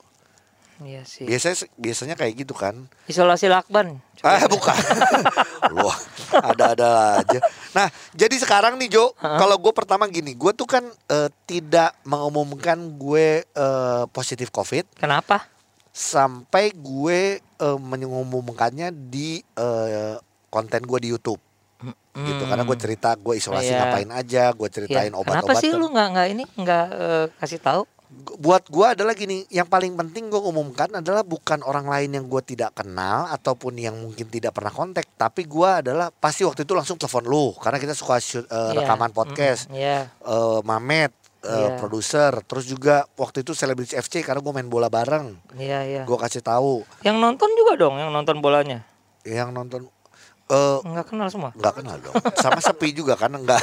Iya 0.83 1.07
sih. 1.07 1.23
Biasanya 1.23 1.57
biasanya 1.79 2.15
kayak 2.19 2.35
gitu 2.43 2.55
kan. 2.55 2.91
Isolasi 3.07 3.47
lakban. 3.47 3.99
Ah, 4.23 4.47
bukan. 4.47 4.71
Wah, 5.83 5.99
ada-ada 6.47 7.19
aja. 7.19 7.43
Nah, 7.75 7.91
jadi 8.15 8.39
sekarang 8.39 8.79
nih 8.79 8.95
Jo, 8.95 9.11
Hah? 9.19 9.35
kalau 9.35 9.59
gue 9.59 9.75
pertama 9.75 10.07
gini, 10.07 10.39
gue 10.39 10.55
tuh 10.55 10.63
kan 10.63 10.87
eh, 11.11 11.27
tidak 11.43 11.91
mengumumkan 12.07 12.79
gue 12.95 13.43
eh, 13.43 14.05
positif 14.15 14.55
COVID 14.55 14.95
Kenapa? 14.95 15.43
Sampai 15.93 16.73
gue 16.73 17.37
eh, 17.39 17.79
mengumumkannya 17.79 18.91
di 18.91 19.39
eh, 19.39 20.17
konten 20.49 20.83
gue 20.83 20.99
di 20.99 21.09
YouTube. 21.09 21.41
Gitu, 22.13 22.45
karena 22.45 22.61
gue 22.63 22.77
cerita 22.77 23.17
gue 23.17 23.35
isolasi 23.35 23.73
Iya. 23.73 23.79
ngapain 23.81 24.11
aja, 24.11 24.43
gue 24.53 24.65
Iya. 24.65 24.75
ceritain 24.75 25.09
Kenapa 25.09 25.23
obat-obatan. 25.49 25.61
sih 25.61 25.73
lu 25.73 25.89
nggak 25.89 26.09
nggak 26.13 26.27
ini 26.29 26.45
nggak 26.57 26.85
eh, 26.91 27.27
kasih 27.37 27.57
tahu? 27.59 27.83
Buat 28.37 28.69
gua 28.69 28.93
adalah 28.93 29.17
gini, 29.17 29.49
yang 29.49 29.65
paling 29.65 29.97
penting 29.97 30.29
gue 30.29 30.37
umumkan 30.37 30.93
adalah 30.93 31.25
bukan 31.25 31.65
orang 31.65 31.89
lain 31.89 32.13
yang 32.13 32.29
gue 32.29 32.45
tidak 32.45 32.77
kenal 32.77 33.25
ataupun 33.27 33.73
yang 33.75 33.97
mungkin 33.97 34.29
tidak 34.29 34.53
pernah 34.53 34.69
kontak, 34.69 35.09
tapi 35.17 35.49
gua 35.49 35.81
adalah 35.81 36.13
pasti 36.13 36.45
waktu 36.45 36.63
itu 36.63 36.77
langsung 36.77 37.01
telepon 37.01 37.25
lu 37.25 37.57
karena 37.57 37.81
kita 37.81 37.97
suka 37.97 38.21
shoot, 38.21 38.45
eh, 38.45 38.53
Iya. 38.53 38.85
rekaman 38.85 39.11
podcast, 39.11 39.73
Mm, 39.73 39.75
Iya. 39.75 39.99
eh, 40.13 40.61
Mamet, 40.61 41.13
eh, 41.43 41.51
Iya. 41.53 41.69
produser, 41.77 42.33
terus 42.43 42.65
juga 42.65 43.05
waktu 43.15 43.43
itu 43.43 43.53
Celebrity 43.53 43.93
FC 43.93 44.21
karena 44.21 44.39
gue 44.39 44.53
main 44.53 44.67
bola 44.67 44.87
bareng. 44.87 45.35
Iya 45.55 45.79
iya. 45.83 46.03
Gue 46.03 46.17
kasih 46.17 46.41
tahu 46.41 46.87
Yang 47.01 47.17
nonton 47.19 47.51
juga 47.53 47.73
dong, 47.77 47.95
yang 47.97 48.11
nonton 48.11 48.39
bolanya. 48.39 48.87
yang 49.23 49.51
nonton 49.51 49.87
eh 50.45 50.79
Enggak 50.83 51.07
kenal 51.09 51.31
semua. 51.31 51.51
nggak 51.53 51.75
kenal 51.79 51.97
dong 51.97 52.13
sama 52.37 52.59
sepi 52.59 52.91
juga 52.91 53.15
kan 53.15 53.31
nggak 53.31 53.57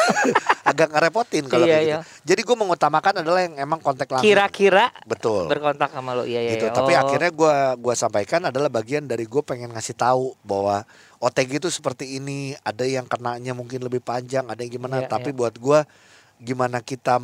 agak 0.66 0.90
ngerepotin 0.90 1.46
kalau 1.46 1.68
Iya, 1.68 1.76
kayak 1.76 1.84
gitu. 1.84 1.92
iya. 1.92 2.00
jadi 2.26 2.42
gue 2.42 2.56
mengutamakan 2.58 3.14
adalah 3.20 3.42
yang 3.44 3.56
emang 3.60 3.78
kontak 3.78 4.08
langsung 4.08 4.24
Kira-kira 4.24 4.90
betul 5.04 5.46
berkontak 5.46 5.92
sama 5.92 6.16
lo. 6.16 6.24
Iya 6.24 6.40
iya. 6.42 6.52
gitu 6.56 6.66
iya. 6.66 6.74
tapi 6.74 6.96
Oh. 6.96 7.04
akhirnya 7.04 7.30
gua 7.30 7.56
gua 7.76 7.94
sampaikan 7.94 8.42
adalah 8.42 8.72
bagian 8.72 9.04
dari 9.04 9.24
gue 9.24 9.44
pengen 9.44 9.70
ngasih 9.70 9.94
tahu 9.94 10.34
bahwa 10.42 10.88
OTG 11.20 11.60
itu 11.60 11.70
seperti 11.70 12.16
ini 12.16 12.56
ada 12.58 12.82
yang 12.82 13.04
kenanya 13.04 13.52
mungkin 13.52 13.84
lebih 13.84 14.00
panjang 14.00 14.48
ada 14.48 14.58
yang 14.58 14.72
gimana 14.72 15.04
Iya, 15.04 15.12
tapi 15.12 15.30
iya. 15.30 15.38
buat 15.38 15.56
gua 15.56 15.84
gimana 16.40 16.80
kita 16.80 17.20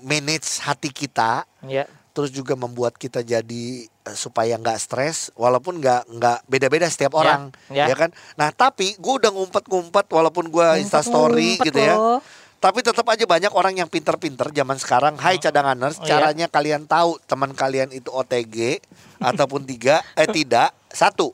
manage 0.00 0.58
hati 0.58 0.88
kita 0.88 1.44
Iya. 1.60 1.84
terus 2.10 2.30
juga 2.30 2.56
membuat 2.56 2.96
kita 2.96 3.20
jadi 3.20 3.64
eh, 3.84 4.16
supaya 4.16 4.56
nggak 4.56 4.78
stres 4.78 5.28
walaupun 5.32 5.76
nggak 5.76 6.08
nggak 6.10 6.38
beda-beda 6.44 6.88
setiap 6.88 7.12
Ya, 7.12 7.18
orang 7.18 7.40
ya. 7.68 7.84
ya 7.86 7.94
kan 7.94 8.10
nah 8.34 8.48
tapi 8.48 8.96
gue 8.96 9.14
udah 9.14 9.28
ngumpet-ngumpet 9.28 10.06
walaupun 10.08 10.48
gua 10.48 10.76
insta 10.76 11.00
story 11.00 11.60
gitu 11.60 11.76
ya 11.76 11.94
loh. 11.94 12.24
tapi 12.56 12.80
tetap 12.80 13.04
aja 13.06 13.22
banyak 13.22 13.52
orang 13.52 13.76
yang 13.76 13.86
pinter-pinter 13.86 14.48
zaman 14.48 14.80
sekarang. 14.80 15.14
Hai 15.20 15.36
cadanganers, 15.36 16.00
Oh, 16.00 16.02
iya. 16.02 16.16
caranya 16.16 16.46
kalian 16.48 16.88
tahu 16.88 17.20
teman 17.22 17.52
kalian 17.52 17.92
itu 17.92 18.08
OTG 18.08 18.80
ataupun 19.30 19.62
tiga, 19.62 20.00
eh 20.16 20.24
tidak. 20.24 20.72
Satu, 20.88 21.30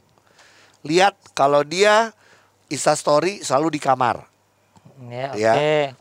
lihat 0.83 1.15
kalau 1.33 1.63
dia 1.63 2.11
Insta 2.67 2.93
story 2.93 3.39
selalu 3.39 3.79
di 3.79 3.81
kamar. 3.81 4.27
Ya, 5.09 5.27
oke. 5.33 5.41
Ya. 5.41 5.55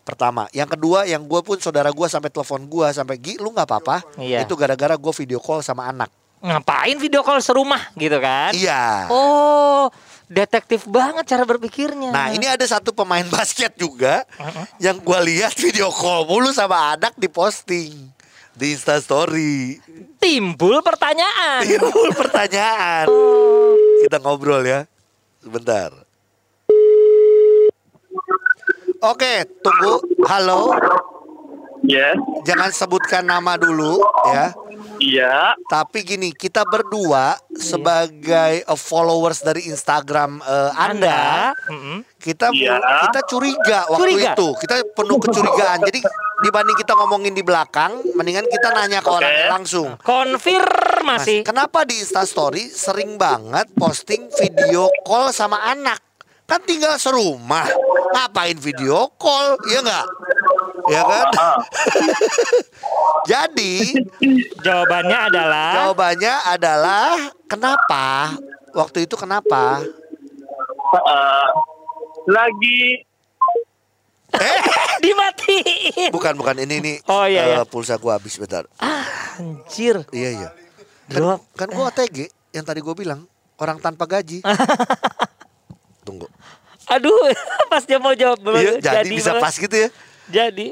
Pertama, 0.06 0.46
yang 0.52 0.70
kedua, 0.70 1.08
yang 1.08 1.24
gue 1.26 1.42
pun 1.42 1.58
saudara 1.58 1.90
gue 1.90 2.08
sampai 2.10 2.30
telepon 2.30 2.62
gue 2.68 2.88
sampai 2.94 3.16
Gi, 3.18 3.40
lu 3.40 3.50
nggak 3.50 3.68
apa-apa? 3.68 3.98
Iya. 4.20 4.44
Itu 4.46 4.54
gara-gara 4.60 4.94
gue 4.98 5.14
video 5.24 5.40
call 5.42 5.64
sama 5.64 5.90
anak. 5.90 6.12
Ngapain 6.42 6.98
video 6.98 7.22
call 7.22 7.38
serumah 7.38 7.94
gitu 7.94 8.18
kan? 8.18 8.50
Iya. 8.58 9.06
Oh, 9.14 9.94
detektif 10.26 10.90
banget 10.90 11.30
cara 11.30 11.46
berpikirnya. 11.46 12.10
Nah 12.10 12.34
ini 12.34 12.50
ada 12.50 12.66
satu 12.66 12.90
pemain 12.90 13.26
basket 13.36 13.78
juga 13.78 14.26
yang 14.82 14.98
gue 14.98 15.20
lihat 15.30 15.54
video 15.54 15.94
call 15.94 16.26
mulu 16.26 16.50
sama 16.50 16.98
anak 16.98 17.14
di 17.14 17.30
posting 17.30 17.94
di 18.58 18.74
Insta 18.74 18.98
Story. 18.98 19.78
timbul 20.18 20.82
pertanyaan. 20.82 21.62
Timbul 21.62 22.10
pertanyaan. 22.18 23.06
Kita 24.02 24.18
ngobrol 24.18 24.66
ya. 24.66 24.90
Sebentar. 25.42 25.94
Oke, 29.02 29.34
tunggu. 29.60 29.98
Halo. 30.24 30.78
Ya, 31.82 32.14
Jangan 32.46 32.70
sebutkan 32.70 33.26
nama 33.26 33.58
dulu 33.58 33.98
ya. 34.30 34.54
iya. 35.02 35.36
Tapi 35.66 36.06
gini, 36.06 36.30
kita 36.30 36.62
berdua 36.62 37.34
sebagai 37.52 38.62
uh, 38.64 38.78
followers 38.78 39.42
dari 39.42 39.66
Instagram 39.66 40.38
uh, 40.40 40.78
Anda, 40.78 41.58
Mm-mm. 41.66 42.06
kita 42.16 42.54
Iya. 42.54 42.78
kita 43.10 43.20
curiga 43.26 43.90
waktu 43.90 44.14
Curiga? 44.14 44.38
itu. 44.38 44.48
Kita 44.62 44.74
penuh 44.94 45.18
kecurigaan. 45.18 45.82
Jadi 45.82 46.06
dibanding 46.42 46.78
kita 46.78 46.94
ngomongin 46.94 47.34
di 47.34 47.42
belakang, 47.42 47.98
mendingan 48.14 48.46
kita 48.46 48.68
nanya 48.72 49.02
ke 49.02 49.10
Oke. 49.10 49.18
orangnya 49.18 49.48
langsung. 49.50 49.90
Mas, 49.90 50.06
konfirmasi. 50.06 51.36
kenapa 51.42 51.82
di 51.82 51.98
Instastory 51.98 52.70
sering 52.70 53.18
banget 53.18 53.74
posting 53.74 54.30
video 54.32 54.86
call 55.02 55.34
sama 55.34 55.66
anak? 55.66 55.98
Kan 56.52 56.60
tinggal 56.68 57.00
serumah. 57.00 57.64
Ngapain 58.12 58.60
video 58.60 59.08
call? 59.16 59.56
Iya 59.72 59.80
nggak? 59.80 60.06
Ya 60.92 61.02
kan? 61.08 61.28
Jadi 63.32 63.96
Jawabannya 64.60 65.18
adalah 65.32 65.70
jawabannya 65.80 66.34
adalah 66.44 67.12
kenapa? 67.48 68.36
Waktu 68.76 69.08
itu 69.08 69.16
kenapa? 69.16 69.80
Eh, 70.92 71.48
lagi 72.28 72.82
Eh, 74.32 74.60
dimatiin. 75.04 76.12
bukan 76.12 76.36
bukan 76.36 76.56
ini 76.64 76.80
ini. 76.84 76.94
Oh, 77.08 77.28
iya, 77.28 77.48
eh, 77.48 77.48
iya. 77.56 77.64
pulsa 77.68 77.96
gua 77.96 78.16
habis 78.20 78.36
bentar. 78.36 78.64
Anjir. 78.80 80.04
Iya 80.12 80.30
iya. 80.36 80.50
Kan, 81.12 81.40
kan 81.56 81.68
gua 81.72 81.92
OTG 81.92 82.28
yang 82.52 82.64
tadi 82.64 82.80
gua 82.84 82.96
bilang 82.96 83.24
orang 83.60 83.80
tanpa 83.80 84.04
gaji. 84.04 84.44
Aduh, 86.92 87.16
pas 87.72 87.84
dia 87.88 87.98
mau 87.98 88.12
jawab 88.12 88.40
Iya, 88.60 88.84
jadi, 88.84 89.08
bisa 89.10 89.32
banget. 89.32 89.44
pas 89.44 89.56
gitu 89.56 89.76
ya. 89.76 89.90
Jadi 90.28 90.68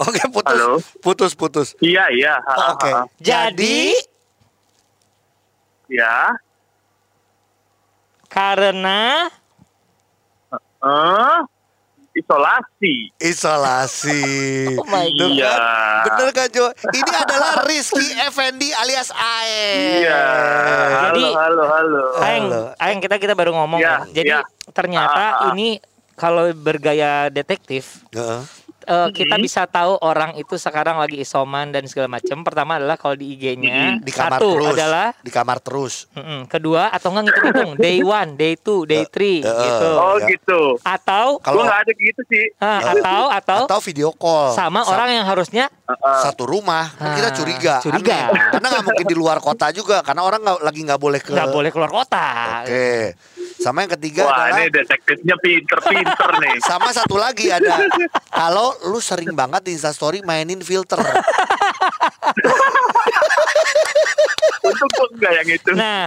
Oke, 0.00 0.20
putus. 0.32 0.56
Halo? 0.56 0.80
Putus, 1.04 1.32
putus. 1.36 1.68
iya 1.84 2.08
iya. 2.08 2.40
Oh, 2.40 2.72
Oke. 2.72 2.88
ha. 2.88 3.04
jadi 3.20 3.92
Ya. 5.90 6.32
karena 8.30 9.28
Eh, 10.80 11.38
isolasi. 12.20 12.94
isolasi. 13.18 14.22
Oh 14.80 14.86
my 14.86 15.08
God. 15.08 15.20
kan? 15.20 15.30
Iya. 15.32 15.54
Bener 16.06 16.28
kan 16.30 16.48
Jo? 16.48 16.66
Ini 16.70 17.10
adalah 17.10 17.52
Rizky 17.64 18.06
Effendi 18.26 18.68
alias 18.72 19.10
Ae. 19.10 20.04
Iya. 20.04 20.22
Jadi- 21.08 21.32
halo, 21.32 21.64
halo. 21.66 22.04
Aeng, 22.20 22.46
Halo. 22.46 22.62
Aeng 22.76 22.98
kita 22.98 23.16
kita 23.16 23.32
baru 23.32 23.52
ngomong 23.52 23.78
Ya, 23.78 24.04
ya. 24.06 24.22
Jadi 24.22 24.30
ya. 24.30 24.40
ternyata 24.70 25.16
Ah, 25.16 25.26
ah, 25.26 25.40
ah. 25.40 25.48
ini 25.50 25.80
kalau 26.14 26.46
bergaya 26.52 27.28
detektif 27.28 28.04
Heeh. 28.10 28.44
Eh, 28.90 29.08
kita 29.12 29.34
Mhm. 29.34 29.42
bisa 29.42 29.62
tahu 29.64 29.94
orang 30.00 30.34
itu 30.34 30.54
sekarang 30.56 30.96
lagi 30.96 31.16
isoman 31.16 31.70
dan 31.70 31.86
segala 31.86 32.10
macam. 32.10 32.42
Pertama 32.42 32.74
adalah 32.74 32.94
kalau 32.94 33.14
di 33.14 33.30
IG-nya 33.30 33.96
Di 33.96 34.10
kamar 34.10 34.36
satu 34.36 34.48
terus. 34.52 34.74
adalah 34.74 35.06
Di 35.16 35.30
kamar 35.30 35.58
terus. 35.58 35.94
mm-mm, 36.10 36.40
kedua 36.46 36.90
atau 36.90 37.08
enggak 37.08 37.24
ngitung-ngitung 37.28 37.70
day 37.78 37.98
one, 38.18 38.30
day 38.34 38.54
two, 38.56 38.82
day 38.84 39.06
three 39.06 39.38
eh, 39.38 39.46
eh. 39.46 39.62
gitu. 39.62 39.90
Oh 39.94 40.16
Ya. 40.16 40.26
gitu. 40.28 40.60
Atau 40.82 41.38
Kalau 41.38 41.62
nggak 41.62 41.80
ada 41.80 41.92
gitu 41.94 42.22
sih. 42.26 42.44
ah, 42.58 42.80
atau 42.90 43.22
atau 43.30 43.60
atau 43.64 43.78
video 43.80 44.10
call 44.12 44.52
sama 44.52 44.82
Sa- 44.82 44.90
orang 44.92 45.08
yang 45.12 45.24
harusnya 45.24 45.70
Heeh. 45.82 46.18
satu 46.20 46.42
rumah 46.44 46.90
kan 46.92 47.14
kita 47.14 47.28
Ah, 47.28 47.36
curiga 47.36 47.74
curiga. 47.78 48.18
Aneh. 48.26 48.50
karena 48.50 48.66
nggak 48.68 48.84
mungkin 48.84 49.06
di 49.06 49.14
luar 49.14 49.38
kota 49.38 49.70
juga 49.70 50.00
karena 50.00 50.22
orang 50.22 50.40
nggak 50.40 50.58
lagi 50.60 50.80
nggak 50.82 50.98
boleh 50.98 51.20
ke 51.20 51.30
nggak 51.30 51.48
boleh 51.48 51.70
keluar 51.70 51.90
kota. 51.90 52.26
oke 52.60 52.90
sama 53.60 53.84
yang 53.84 53.92
ketiga 54.00 54.24
Wah 54.24 54.48
adalah 54.48 54.56
ini 54.56 54.72
detektifnya 54.72 55.36
pinter-pinter 55.36 56.30
nih. 56.40 56.56
sama 56.70 56.88
satu 56.90 57.20
lagi 57.20 57.52
ada 57.52 57.84
kalau 58.32 58.72
lu 58.88 58.96
sering 58.98 59.36
banget 59.36 59.68
di 59.68 59.76
Instastory 59.76 60.24
mainin 60.24 60.64
filter 60.64 60.96
Untung 64.70 64.90
gua 64.90 65.06
enggak 65.10 65.32
yang 65.34 65.48
itu. 65.50 65.70
Nah, 65.72 66.00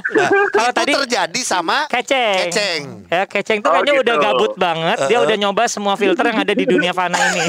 kalau 0.49 0.71
itu 0.71 0.77
tadi 0.77 0.91
terjadi 0.95 1.41
sama 1.43 1.77
keceng. 1.85 2.37
Keceng. 2.47 2.81
Ya, 3.07 3.23
keceng 3.25 3.57
tuh 3.59 3.67
Oh, 3.67 3.73
kayaknya 3.75 3.93
udah 3.99 4.15
gitu. 4.15 4.25
gabut 4.25 4.53
banget. 4.55 4.97
Dia 5.05 5.17
Uh-uh. 5.17 5.25
udah 5.25 5.37
nyoba 5.37 5.63
semua 5.67 5.93
filter 5.93 6.25
yang 6.25 6.39
ada 6.39 6.53
di 6.53 6.65
dunia 6.65 6.91
fana 6.91 7.17
ini. 7.29 7.43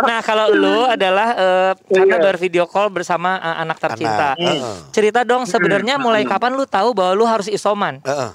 nah, 0.00 0.20
kalau 0.20 0.46
lu 0.50 0.86
adalah 0.86 1.28
eh, 1.34 1.70
karena 1.88 2.16
Iya. 2.16 2.24
bervideo 2.24 2.66
call 2.66 2.88
bersama 2.90 3.36
eh, 3.36 3.56
anak 3.60 3.78
tercinta. 3.78 4.32
Anak, 4.32 4.40
heeh. 4.40 4.76
Cerita 4.90 5.20
dong 5.22 5.44
sebenarnya 5.44 5.96
mulai 5.96 6.22
kapan 6.24 6.54
lu 6.54 6.64
tahu 6.64 6.92
bahwa 6.92 7.12
lu 7.12 7.24
harus 7.24 7.48
isoman? 7.48 8.00
Heeh. 8.02 8.30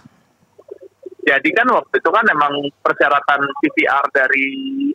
Jadi 1.21 1.53
kan 1.53 1.67
waktu 1.69 1.93
itu 1.93 2.09
kan 2.09 2.25
emang 2.25 2.53
persyaratan 2.81 3.39
PCR 3.61 4.01
dari 4.09 4.45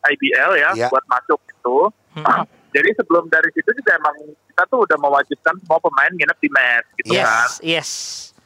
IBL 0.03 0.51
ya 0.57 0.71
Iya. 0.75 0.89
buat 0.89 1.05
masuk 1.07 1.39
itu. 1.47 1.77
Mm-mm. 2.15 2.43
Jadi 2.75 2.91
sebelum 2.99 3.31
dari 3.31 3.47
situ 3.55 3.71
juga 3.71 3.95
emang 3.95 4.17
kita 4.51 4.63
tuh 4.67 4.83
udah 4.83 4.99
mewajibkan 4.99 5.55
semua 5.63 5.79
pemain 5.79 6.11
nginep 6.11 6.39
di 6.39 6.51
mes 6.51 6.85
gitu 6.99 7.15
kan. 7.15 7.23
Yes, 7.23 7.51
yes. 7.63 7.91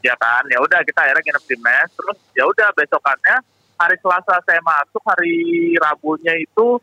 Ya 0.01 0.13
kan. 0.15 0.45
Ya 0.47 0.61
udah 0.61 0.85
kita 0.85 1.01
akhirnya 1.01 1.25
nginep 1.25 1.45
di 1.49 1.57
mes 1.59 1.89
terus 1.91 2.19
ya 2.37 2.45
udah 2.45 2.69
besokannya 2.73 3.37
hari 3.75 3.97
Selasa 3.99 4.37
saya 4.45 4.61
masuk, 4.61 5.01
hari 5.03 5.33
Rabunya 5.75 6.35
itu 6.37 6.77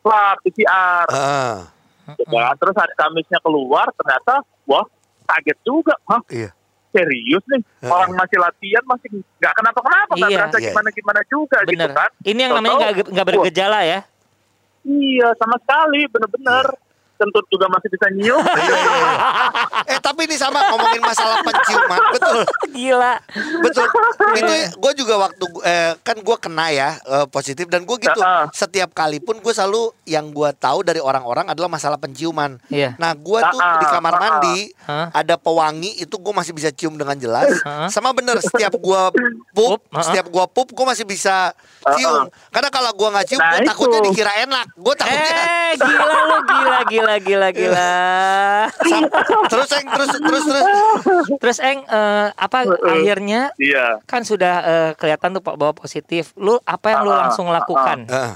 swab 0.00 0.40
PCR. 0.40 1.04
Heeh. 1.12 1.56
Ya, 2.32 2.48
terus 2.56 2.74
hari 2.74 2.94
Kamisnya 2.94 3.42
keluar 3.42 3.90
ternyata 3.92 4.40
wah 4.64 4.86
kaget 5.28 5.58
juga. 5.62 5.92
Hah, 6.06 6.22
Iya. 6.30 6.50
serius 6.94 7.44
nih 7.52 7.60
orang 7.84 8.16
masih 8.16 8.40
latihan 8.40 8.80
masih 8.88 9.20
nggak 9.36 9.52
kenapa-kenapa 9.52 10.12
nggak 10.16 10.30
Iya. 10.32 10.38
berasa 10.40 10.56
Iya. 10.56 10.64
gimana 10.72 10.88
gimana 10.90 11.20
juga 11.28 11.58
gitu 11.68 11.76
Bener. 11.76 11.90
kan 11.92 12.10
Ini 12.24 12.40
yang 12.40 12.52
namanya 12.56 12.72
Tahu-tahu, 12.72 12.88
nggak 12.96 13.06
nggak 13.12 13.26
bergejala 13.28 13.78
ya? 13.84 14.00
iya 14.86 15.28
sama 15.36 15.56
sekali 15.60 16.00
bener-bener 16.08 16.66
kentut 17.16 17.44
juga 17.48 17.66
masih 17.72 17.88
bisa 17.90 18.06
nyium. 18.12 18.44
Iya, 18.56 18.72
iya, 18.72 18.98
iya. 18.98 19.96
eh 19.96 19.98
tapi 20.02 20.26
ini 20.26 20.34
sama 20.34 20.58
ngomongin 20.72 20.98
masalah 20.98 21.38
penciuman, 21.44 22.00
betul. 22.12 22.38
Gila. 22.72 23.14
Betul. 23.62 23.86
itu 24.36 24.54
gue 24.74 24.92
juga 25.04 25.14
waktu 25.28 25.44
eh, 25.62 25.92
kan 26.02 26.16
gue 26.18 26.36
kena 26.40 26.66
ya 26.72 26.88
eh, 26.98 27.26
positif 27.30 27.68
dan 27.70 27.86
gue 27.86 27.96
gitu. 28.00 28.18
Heeh. 28.18 28.44
Setiap 28.50 28.90
kali 28.96 29.22
pun 29.22 29.38
gue 29.38 29.52
selalu 29.54 29.92
yang 30.08 30.32
gue 30.34 30.50
tahu 30.58 30.82
dari 30.82 30.98
orang-orang 30.98 31.46
adalah 31.52 31.70
masalah 31.70 31.96
penciuman. 32.00 32.58
Iya. 32.68 32.98
Nah 32.98 33.14
gue 33.14 33.40
tuh 33.40 33.60
Heeh, 33.60 33.80
di 33.80 33.86
kamar 33.86 34.14
mandi 34.18 34.58
Hah? 34.88 35.06
ada 35.14 35.34
pewangi 35.38 36.00
itu 36.02 36.16
gue 36.18 36.34
masih 36.34 36.52
bisa 36.52 36.68
cium 36.74 36.98
dengan 36.98 37.14
jelas. 37.16 37.48
Heeh. 37.62 37.88
Sama 37.92 38.10
bener 38.16 38.40
setiap 38.42 38.74
gue 38.76 39.00
Pup, 39.56 39.80
setiap 40.04 40.26
gue 40.28 40.44
pup 40.52 40.68
gue 40.68 40.86
masih 40.86 41.08
bisa 41.08 41.56
cium. 41.96 42.28
Karena 42.52 42.68
kalau 42.68 42.92
gue 42.92 43.08
nggak 43.08 43.26
cium, 43.28 43.40
Nah, 43.40 43.62
gue 43.62 43.68
takutnya 43.68 44.00
dikira 44.04 44.32
enak. 44.42 44.66
Gue 44.74 44.94
takutnya. 44.98 45.32
Eh, 45.32 45.72
gila 45.78 46.18
lu, 46.26 46.36
gila, 46.44 46.78
gila, 46.90 47.05
gila, 47.16 47.48
gila. 47.50 47.92
Sam- 48.82 49.12
terus 49.46 49.70
Eng, 49.72 49.86
terus 49.88 50.08
terus 50.10 50.44
terus. 50.44 50.64
Terus 51.36 51.58
Eng, 51.60 51.78
eh, 51.80 52.26
apa 52.32 52.58
akhirnya 52.66 53.54
Iya. 53.56 54.02
kan 54.02 54.22
sudah 54.22 54.54
eh, 54.60 54.90
kelihatan 54.94 55.30
tuh 55.30 55.40
Pak 55.40 55.54
bahwa 55.54 55.72
positif. 55.72 56.34
Lu 56.34 56.58
apa 56.60 56.86
yang 56.90 57.00
lu 57.02 57.12
Ah, 57.12 57.18
langsung 57.24 57.46
lakukan? 57.46 58.04
Heeh. 58.04 58.34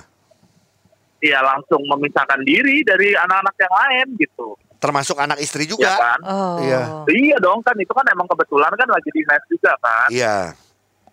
Iya 1.21 1.39
langsung 1.41 1.85
memisahkan 1.85 2.41
diri 2.41 2.81
dari 2.81 3.13
anak-anak 3.13 3.55
yang 3.59 3.75
lain 3.77 4.07
gitu. 4.17 4.55
termasuk 4.81 5.13
anak 5.15 5.37
istri 5.37 5.69
Ya 5.69 5.71
juga. 5.77 5.93
kan? 5.93 6.21
Oh. 6.25 6.57
Iya. 6.57 7.05
Iya 7.05 7.37
dong 7.37 7.61
kan 7.61 7.77
itu 7.77 7.93
kan 7.93 8.01
emang 8.09 8.25
kebetulan 8.25 8.73
kan 8.73 8.89
lagi 8.89 9.13
di 9.13 9.21
mes 9.29 9.45
juga 9.45 9.77
kan. 9.77 10.09
Iya. 10.09 10.57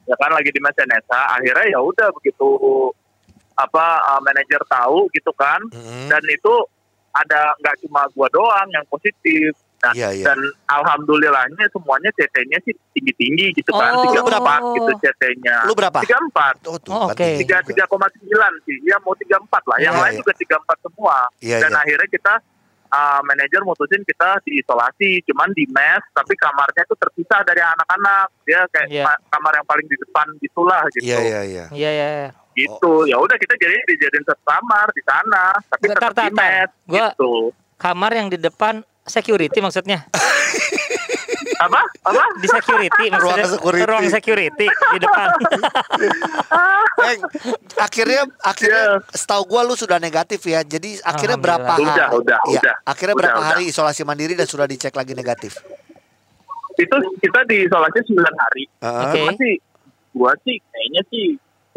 Ya 0.08 0.16
kan 0.16 0.32
lagi 0.32 0.48
di 0.48 0.60
mes 0.64 0.72
Nesa. 0.88 1.36
Akhirnya 1.36 1.68
ya 1.68 1.84
udah 1.84 2.08
begitu 2.16 2.48
apa 3.60 3.86
uh, 4.08 4.22
manajer 4.24 4.64
tahu 4.64 5.12
gitu 5.12 5.36
kan. 5.36 5.60
Mhm. 5.68 6.08
Dan 6.08 6.24
itu 6.32 6.54
ada 7.18 7.54
nggak 7.58 7.76
cuma 7.82 8.06
gua 8.12 8.28
doang 8.30 8.68
yang 8.70 8.86
positif. 8.86 9.52
Nah, 9.78 9.94
Iya, 9.94 10.10
iya. 10.12 10.26
Dan 10.26 10.42
alhamdulillahnya 10.68 11.70
semuanya 11.70 12.10
CT-nya 12.12 12.58
sih 12.64 12.74
tinggi-tinggi 12.92 13.54
gitu 13.54 13.70
kan. 13.72 13.94
Oh. 13.94 14.04
Tiga 14.04 14.22
berapa? 14.24 14.54
gitu 14.74 14.92
CT-nya. 15.00 15.56
Lu 15.64 15.74
berapa? 15.74 16.02
Tiga 16.02 16.18
empat. 16.20 16.56
Oh, 16.66 16.78
tuh, 16.78 16.90
Oh, 16.90 17.08
tiga 17.14 17.62
tiga 17.62 17.86
koma 17.86 18.10
sembilan 18.10 18.52
sih 18.64 18.78
ya 18.84 18.98
mau 19.00 19.14
tiga 19.14 19.38
empat 19.38 19.62
lah 19.66 19.78
yang 19.80 19.94
Iya, 19.94 20.02
lain 20.02 20.12
iya. 20.12 20.20
juga 20.20 20.34
tiga 20.34 20.56
empat 20.58 20.78
semua 20.82 21.18
Iya, 21.40 21.58
dan 21.60 21.72
iya. 21.72 21.80
akhirnya 21.80 22.08
kita 22.10 22.34
uh, 22.90 23.22
manajer 23.22 23.62
mutusin 23.62 24.02
kita 24.02 24.30
diisolasi 24.42 25.10
cuman 25.24 25.50
di 25.52 25.66
mes 25.68 26.04
tapi 26.12 26.34
kamarnya 26.36 26.82
itu 26.82 26.96
terpisah 26.98 27.42
dari 27.44 27.62
anak-anak 27.62 28.28
dia 28.44 28.62
kayak 28.68 28.88
Iya. 28.90 29.04
ma- 29.06 29.22
kamar 29.30 29.54
yang 29.56 29.68
paling 29.68 29.86
di 29.86 29.98
depan 30.00 30.26
gitulah 30.40 30.82
gitu 30.90 31.06
Iya 31.06 31.18
iya 31.22 31.42
iya. 31.44 31.66
Iya, 31.70 31.90
iya. 31.94 32.30
Gitu 32.58 33.06
ya 33.06 33.16
udah 33.16 33.38
kita 33.38 33.54
jadi 33.56 33.78
dijadiin 33.86 34.26
satu 34.26 34.42
kamar 34.42 34.90
di 34.92 35.04
sana 35.04 35.46
tapi 35.64 35.86
tetap 35.88 36.12
di 36.12 36.30
mes. 36.32 36.70
Gua- 36.84 37.14
gitu 37.14 37.34
Kamar 37.78 38.10
yang 38.12 38.26
di 38.26 38.36
depan 38.36 38.74
security 39.04 39.54
maksudnya. 39.58 40.02
apa 41.58 41.82
apa 42.04 42.24
Di 42.38 42.48
security 42.48 43.06
maksudnya. 43.08 43.46
Ruang 43.46 43.54
security. 43.54 43.86
Ruang 43.86 44.06
security 44.10 44.66
di 44.66 44.98
depan. 45.00 45.28
Eng, 47.08 47.22
akhirnya 47.78 48.22
akhirnya 48.40 48.82
Iya. 48.92 49.06
setahu 49.12 49.46
gua 49.48 49.62
lu 49.62 49.74
sudah 49.74 49.98
negatif 49.98 50.42
ya. 50.44 50.62
Jadi 50.62 50.98
akhirnya 51.00 51.38
berapa 51.38 51.66
hari? 51.68 51.86
Udah, 51.86 52.08
udah, 52.12 52.40
Iya, 52.48 52.60
udah. 52.60 52.76
Akhirnya 52.84 53.14
Udah, 53.14 53.24
berapa 53.24 53.40
udah. 53.40 53.50
hari 53.52 53.64
isolasi 53.68 54.02
mandiri 54.02 54.34
dan 54.34 54.46
sudah 54.46 54.66
dicek 54.66 54.92
lagi 54.92 55.14
negatif? 55.14 55.62
itu 56.76 56.94
kita 57.18 57.42
diisolasi 57.44 58.06
9 58.06 58.22
hari 58.22 58.64
Heeh. 58.80 59.02
Oke. 59.04 59.18
Cuma 59.20 59.34
sih 59.36 59.54
gua 60.14 60.32
sih 60.40 60.62
kayaknya 60.64 61.02
sih 61.10 61.26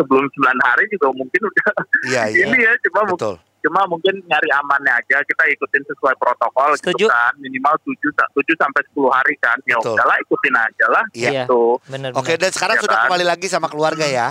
sebelum 0.01 0.25
9 0.25 0.33
hari 0.63 0.85
juga 0.89 1.07
mungkin 1.13 1.41
udah 1.43 1.71
Iya, 2.07 2.23
iya. 2.33 2.45
ini 2.47 2.57
ya 2.59 2.73
cuma 2.83 3.05
mungkin 3.05 3.21
Betul. 3.21 3.37
cuma 3.61 3.81
mungkin 3.85 4.15
nyari 4.25 4.49
amannya 4.55 4.93
aja 4.95 5.21
kita 5.21 5.43
ikutin 5.51 5.85
sesuai 5.87 6.17
protokol 6.17 6.73
Setuju. 6.75 6.97
gitu 6.99 7.07
kan 7.07 7.33
minimal 7.37 7.77
7 7.79 7.93
7 8.09 8.17
sampai 8.57 8.81
10 8.89 9.05
hari 9.11 9.35
kan 9.37 9.57
ya 9.63 9.77
udahlah 9.79 10.17
ikutin 10.19 10.55
aja 10.55 10.87
lah 10.89 11.05
Iya. 11.13 11.31
gitu 11.45 11.77
Bener, 11.87 12.11
Oke, 12.13 12.33
bener. 12.33 12.41
dan 12.41 12.51
sekarang 12.51 12.77
Iya 12.77 12.83
sudah 12.83 12.97
kan? 12.97 13.05
kembali 13.07 13.25
lagi 13.27 13.47
sama 13.47 13.69
keluarga 13.69 14.09
ya. 14.09 14.29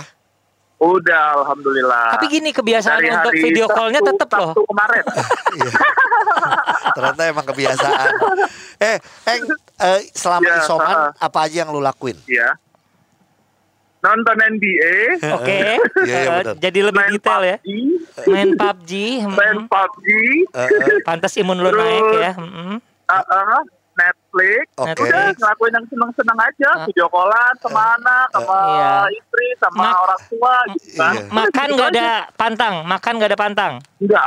udah 0.78 1.36
alhamdulillah 1.38 2.16
Tapi 2.16 2.26
gini 2.30 2.50
kebiasaan 2.50 2.98
Dari 2.98 3.12
untuk 3.12 3.34
video 3.34 3.68
call-nya 3.68 4.00
tetap 4.02 4.32
loh. 4.32 4.50
Sabtu 4.50 4.64
kemarin 4.66 5.04
Iya. 5.60 5.70
Ternyata 6.90 7.22
emang 7.26 7.44
kebiasaan. 7.44 8.08
eh, 8.88 8.96
Eng, 9.28 9.42
eh, 9.78 10.00
selama 10.10 10.40
Iya, 10.42 10.56
isoman 10.58 10.96
heeh. 10.96 11.10
apa 11.20 11.38
aja 11.42 11.56
yang 11.58 11.70
lu 11.70 11.78
lakuin? 11.78 12.16
ya 12.24 12.56
nonton 14.00 14.36
NBA 14.38 14.96
Oke. 15.36 15.60
Iya, 16.02 16.18
Eh, 16.18 16.24
betul. 16.34 16.54
Jadi 16.58 16.78
lebih 16.82 16.96
main 16.98 17.12
detail 17.12 17.42
ya. 17.42 17.56
PUBG, 17.60 18.26
Main 18.26 18.50
PUBG. 18.52 18.92
hmm. 19.20 19.34
main 19.34 19.58
PUBG 19.64 20.06
Eh, 20.50 20.68
eh, 20.68 20.98
Pantas 21.02 21.36
imun 21.36 21.56
lu 21.56 21.70
naik 21.70 22.06
ya. 22.18 22.32
hmm. 22.34 22.76
uh, 23.06 23.14
uh, 23.14 23.62
Netflix 23.92 24.64
Oke. 24.78 24.96
udah 25.02 25.28
ngelakuin 25.30 25.72
yang 25.74 25.86
seneng-seneng 25.86 26.38
aja 26.38 26.70
Ah. 26.72 26.84
video 26.86 27.04
callan 27.06 27.54
sama 27.60 27.82
anak 27.94 28.26
sama 28.32 28.56
Iya. 28.70 28.92
istri 29.12 29.46
sama 29.58 29.82
Ma- 29.84 29.98
orang 29.98 30.20
tua 30.24 30.54
gitu 30.70 30.88
kan 30.96 31.12
Iya. 31.12 31.22
Makan 31.28 31.66
nggak 31.70 31.88
ada 31.90 32.08
pantang, 32.32 32.74
makan 32.82 33.12
nggak 33.14 33.28
ada 33.28 33.38
pantang. 33.38 33.72
enggak 33.98 34.24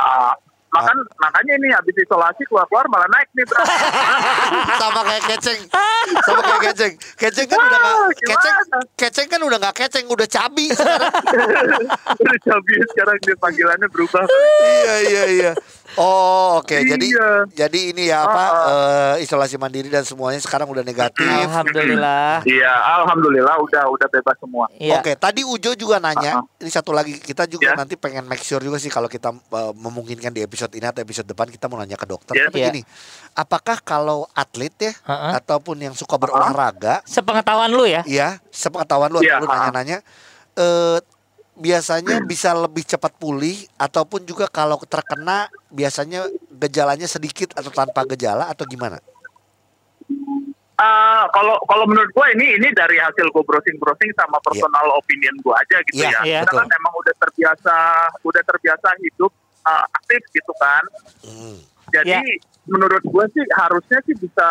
makan 0.74 0.96
makanya 1.22 1.52
ini 1.54 1.68
habis 1.70 1.94
isolasi 2.02 2.42
keluar-keluar 2.50 2.90
malah 2.90 3.06
naik 3.14 3.28
nih 3.38 3.46
bro. 3.46 3.62
Sama 4.82 5.00
kayak 5.06 5.24
keceng. 5.30 5.60
Sama 6.26 6.40
kayak 6.42 6.62
keceng. 6.70 6.92
Keceng 7.14 7.46
kan 7.46 7.58
udah 7.62 7.78
nggak 7.78 7.94
Wah, 7.94 8.10
keceng 8.18 8.56
keceng 8.98 9.28
kan 9.30 9.40
udah 9.46 9.58
nggak 9.62 9.76
keceng 9.78 10.04
udah 10.10 10.26
cabi 10.26 10.66
sekarang. 10.74 11.12
Udah 12.24 12.38
cabi 12.40 12.74
sekarang 12.90 13.16
dia 13.22 13.36
panggilannya 13.38 13.88
berubah. 13.90 14.24
Iya 14.64 14.94
iya 15.06 15.24
iya 15.30 15.52
oh 15.96 16.58
oke 16.58 16.76
jadi 16.76 17.06
Iya. 17.06 17.30
jadi 17.66 17.80
ini 17.90 18.02
ya 18.06 18.22
apa 18.22 18.42
Ah, 18.44 18.52
eh, 19.14 19.22
isolasi 19.22 19.54
mandiri 19.54 19.86
dan 19.86 20.02
semuanya 20.02 20.38
sekarang 20.38 20.66
udah 20.66 20.80
negatif 20.80 21.24
Alhamdulillah. 21.24 22.42
iya 22.44 22.72
alhamdulillah 22.96 23.54
udah 23.58 23.82
udah 23.88 24.08
bebas 24.08 24.36
semua 24.36 24.66
Iya. 24.74 24.98
Oke, 24.98 25.14
tadi 25.14 25.40
Ujo 25.40 25.72
juga 25.72 25.96
nanya, 25.96 26.40
Ah, 26.40 26.42
ini 26.58 26.66
satu 26.68 26.90
lagi 26.90 27.16
kita 27.16 27.46
juga 27.46 27.62
Ya. 27.66 27.74
nanti 27.74 27.94
pengen 27.94 28.24
make 28.24 28.40
sure 28.40 28.58
juga 28.58 28.76
sih 28.76 28.88
kalau 28.88 29.06
kita 29.06 29.30
eh, 29.30 29.72
memungkinkan 29.72 30.30
di 30.30 30.40
episode 30.40 30.72
ini 30.72 30.82
atau 30.82 31.00
episode 31.00 31.24
depan 31.24 31.46
kita 31.46 31.66
mau 31.66 31.76
nanya 31.76 31.94
ke 31.94 32.04
dokter. 32.04 32.34
Ya. 32.34 32.46
Tapi 32.46 32.58
Ya. 32.58 32.66
gini, 32.68 32.82
apakah 33.32 33.78
kalau 33.78 34.26
atlet 34.32 34.74
ya 34.74 34.92
Heeh. 35.04 35.32
ataupun 35.36 35.78
yang 35.80 35.92
suka 35.92 36.16
berolahraga, 36.16 37.00
Sepengetahuan 37.04 37.70
lu 37.70 37.84
ya. 37.84 38.02
ya 38.04 38.40
sepengetahuan 38.48 39.08
lu 39.08 39.20
Ya, 39.20 39.36
atau 39.36 39.42
lu 39.42 39.46
nanya-nanya, 39.48 39.98
eh, 40.54 40.98
biasanya 41.54 42.18
bisa 42.20 42.50
lebih 42.52 42.82
cepat 42.82 43.14
pulih 43.14 43.54
ataupun 43.78 44.26
juga 44.26 44.50
kalau 44.50 44.74
terkena 44.82 45.46
biasanya 45.70 46.26
gejalanya 46.50 47.06
sedikit 47.06 47.54
atau 47.54 47.70
tanpa 47.70 48.02
gejala 48.10 48.50
atau 48.50 48.66
gimana? 48.66 48.98
Ah, 50.74 51.30
kalau 51.30 51.54
kalau 51.70 51.86
menurut 51.86 52.10
gue 52.10 52.26
ini 52.34 52.58
ini 52.58 52.68
dari 52.74 52.98
hasil 52.98 53.30
gue 53.30 53.44
browsing 53.46 53.78
browsing 53.78 54.10
sama 54.18 54.42
personal 54.42 54.90
opinion 54.98 55.30
gue 55.38 55.54
aja 55.54 55.78
gitu 55.86 56.02
Iya, 56.02 56.10
ya. 56.10 56.20
iya. 56.26 56.40
Kita 56.42 56.58
kan 56.58 56.66
memang 56.66 56.92
udah 56.98 57.14
terbiasa 57.22 57.76
udah 58.26 58.42
terbiasa 58.42 58.88
hidup 58.98 59.30
ah, 59.62 59.86
aktif 59.94 60.18
gitu 60.34 60.52
kan. 60.58 60.82
Hmm. 61.22 61.58
Jadi 61.94 62.10
Ya. 62.10 62.20
menurut 62.66 63.06
gue 63.06 63.24
sih 63.38 63.44
harusnya 63.54 64.02
sih 64.02 64.18
bisa 64.18 64.48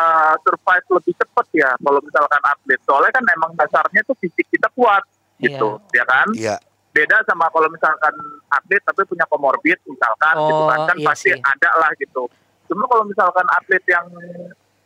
survive 0.47 0.87
lebih 0.95 1.13
cepat 1.19 1.47
ya 1.51 1.69
kalau 1.75 1.99
misalkan 1.99 2.41
atlet. 2.47 2.79
Soalnya 2.87 3.11
kan 3.11 3.23
memang 3.27 3.51
dasarnya 3.59 4.01
tuh 4.07 4.15
fisik 4.23 4.47
kita 4.47 4.71
kuat 4.79 5.03
gitu, 5.43 5.75
ya 5.91 6.07
kan? 6.07 6.27
Iya, 6.31 6.55
Beda 6.93 7.17
sama 7.25 7.49
kalau 7.49 7.65
misalkan 7.67 8.13
atlet 8.47 8.77
tapi 8.83 9.01
punya 9.03 9.25
komorbid 9.25 9.81
misalkan 9.83 10.35
gitu 10.39 10.53
Oh, 10.55 10.69
kan 10.69 10.79
kan 10.85 10.95
iya 10.95 11.07
pasti 11.09 11.29
sih. 11.29 11.41
ada 11.41 11.69
lah 11.75 11.89
gitu. 11.97 12.29
Cuma 12.65 12.85
kalau 12.85 13.03
misalkan 13.03 13.45
atlet 13.49 13.83
yang 13.85 14.05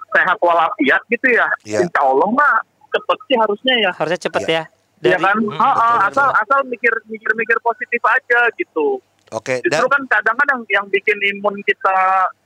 sehat 0.09 0.37
walafiat 0.39 1.01
gitu 1.05 1.27
ya, 1.29 1.47
Iya. 1.61 1.83
insya 1.83 1.99
Allah 2.01 2.27
mah 2.29 2.63
cepet 2.87 3.17
sih 3.27 3.35
harusnya 3.35 3.75
ya. 3.77 3.91
Harusnya 3.93 4.21
cepet 4.21 4.41
Iya. 4.41 4.63
ya. 4.97 5.09
ya 5.13 5.17
kan? 5.19 5.35
Hmm, 5.37 5.51
Ah, 5.53 5.67
ah, 5.67 5.75
betul, 5.75 6.07
asal 6.07 6.25
betul. 6.25 6.41
asal 6.41 6.59
mikir 6.65 6.93
mikir 7.05 7.31
mikir 7.35 7.57
positif 7.59 8.01
aja 8.01 8.39
gitu. 8.55 9.03
oke. 9.27 9.59
Dan 9.59 9.67
Justru 9.67 9.87
kan 9.89 10.01
kadang 10.07 10.33
kan 10.33 10.47
yang 10.47 10.61
yang 10.71 10.85
bikin 10.87 11.19
imun 11.29 11.59
kita 11.61 11.97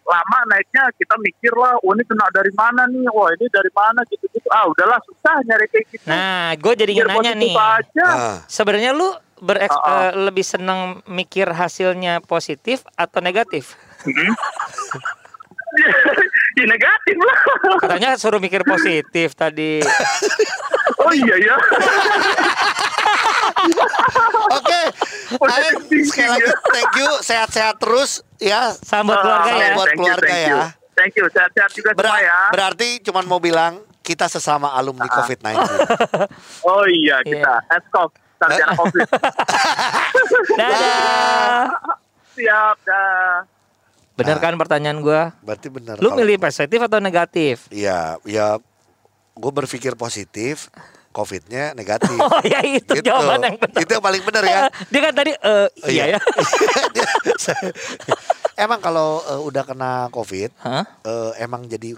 lama 0.01 0.39
naiknya 0.47 0.89
kita 0.97 1.13
mikir 1.21 1.53
lah, 1.53 1.77
oh 1.77 1.93
ini 1.93 2.01
kena 2.03 2.25
dari 2.31 2.49
mana 2.51 2.89
nih, 2.89 3.05
wah 3.07 3.29
ini 3.29 3.45
dari 3.47 3.69
mana 3.69 4.01
gitu 4.09 4.25
gitu. 4.27 4.49
Ah 4.49 4.65
udahlah 4.65 4.97
susah 5.05 5.37
nyari 5.45 5.69
kayak 5.69 5.85
gitu. 5.87 6.03
Nah, 6.03 6.57
gue 6.57 6.73
jadi 6.75 6.91
Mikir 6.91 7.05
nanya 7.05 7.31
nih. 7.37 7.53
aja. 7.53 8.07
Ah, 8.09 8.37
Sebenarnya 8.47 8.91
lu 8.91 9.13
bereks- 9.41 9.73
Ah, 9.75 9.81
ah. 9.83 10.01
eh, 10.07 10.21
lebih 10.21 10.43
senang 10.43 10.79
mikir 11.05 11.49
hasilnya 11.49 12.21
positif 12.21 12.85
atau 12.93 13.19
negatif? 13.19 13.73
Hmm. 13.99 14.33
ya 16.57 16.65
negatif 16.65 17.15
lah. 17.17 17.37
Katanya 17.79 18.09
suruh 18.15 18.37
mikir 18.37 18.61
positif 18.61 19.33
tadi. 19.33 19.81
Oh 21.01 21.09
iya 21.09 21.33
ya. 21.35 21.55
Oke, 24.51 24.79
Aeng, 25.41 25.75
thinking 25.81 26.05
sekali 26.05 26.29
lagi 26.29 26.43
ya. 26.43 26.53
thank 26.69 26.93
you, 26.95 27.09
sehat-sehat 27.21 27.75
terus 27.77 28.11
ya. 28.37 28.69
Salam 28.75 29.07
buat 29.07 29.17
keluarga 29.17 29.49
Ah, 29.49 29.57
ya. 29.57 29.73
buat 29.73 29.87
thank 29.87 29.97
you, 29.97 30.03
keluarga 30.03 30.35
ya. 30.35 30.61
Thank 30.93 31.13
you, 31.15 31.25
sehat-sehat 31.27 31.71
juga 31.73 31.89
Ber- 31.93 32.05
semua 32.05 32.19
ya. 32.19 32.37
Berarti 32.51 32.87
cuman 33.01 33.23
mau 33.25 33.39
bilang 33.39 33.73
kita 34.01 34.25
sesama 34.27 34.73
alumni 34.73 35.07
Ah. 35.07 35.13
COVID-19. 35.15 35.57
Oh 36.63 36.85
iya 36.85 37.17
kita, 37.23 37.53
Eskov, 37.71 38.13
sarjana 38.41 38.73
COVID. 38.81 39.05
Dadah. 40.51 41.63
Siap, 42.31 42.77
dah. 42.81 43.45
Bener 44.11 44.37
Nah. 44.37 44.43
kan 44.43 44.53
pertanyaan 44.55 44.99
gua? 44.99 45.31
Berarti 45.39 45.67
benar. 45.67 45.95
Lu 45.97 46.13
milih 46.13 46.37
positif 46.37 46.79
atau 46.79 46.97
negatif? 46.97 47.69
Iya, 47.69 48.17
ya 48.23 48.57
gue 49.31 49.51
berpikir 49.51 49.95
positif, 49.95 50.67
covidnya 51.09 51.71
negatif. 51.73 52.13
Oh 52.21 52.41
ya 52.43 52.59
itu 52.61 52.91
Gitu. 52.91 53.07
jawaban 53.07 53.41
yang 53.41 53.57
benar. 53.57 53.79
Itu 53.79 53.91
yang 53.91 54.03
paling 54.03 54.21
benar 54.21 54.43
ya. 54.43 54.59
Dia 54.91 55.01
kan 55.01 55.13
tadi 55.15 55.31
eh, 55.33 55.67
Oh, 55.71 55.89
iya 55.89 56.03
ya. 56.11 56.19
emang 58.57 58.79
kalau 58.79 59.23
eh, 59.23 59.41
udah 59.41 59.63
kena 59.63 59.91
covid, 60.09 60.51
Hah? 60.59 60.83
eh, 61.01 61.31
emang 61.39 61.65
jadi 61.65 61.95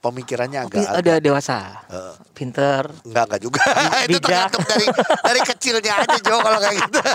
pemikirannya 0.00 0.64
Tapi 0.64 0.80
agak, 0.80 0.98
ada 0.98 1.12
dewasa, 1.16 1.84
Eh, 1.86 2.14
pinter. 2.32 2.88
enggak 3.04 3.24
enggak 3.28 3.40
juga. 3.40 3.62
itu 4.08 4.18
tergantung 4.18 4.64
dari 4.64 4.86
dari 5.22 5.40
kecilnya 5.44 5.92
aja 5.98 6.16
Jo 6.18 6.36
kalau 6.38 6.58
kayak 6.58 6.76
gitu. 6.78 6.98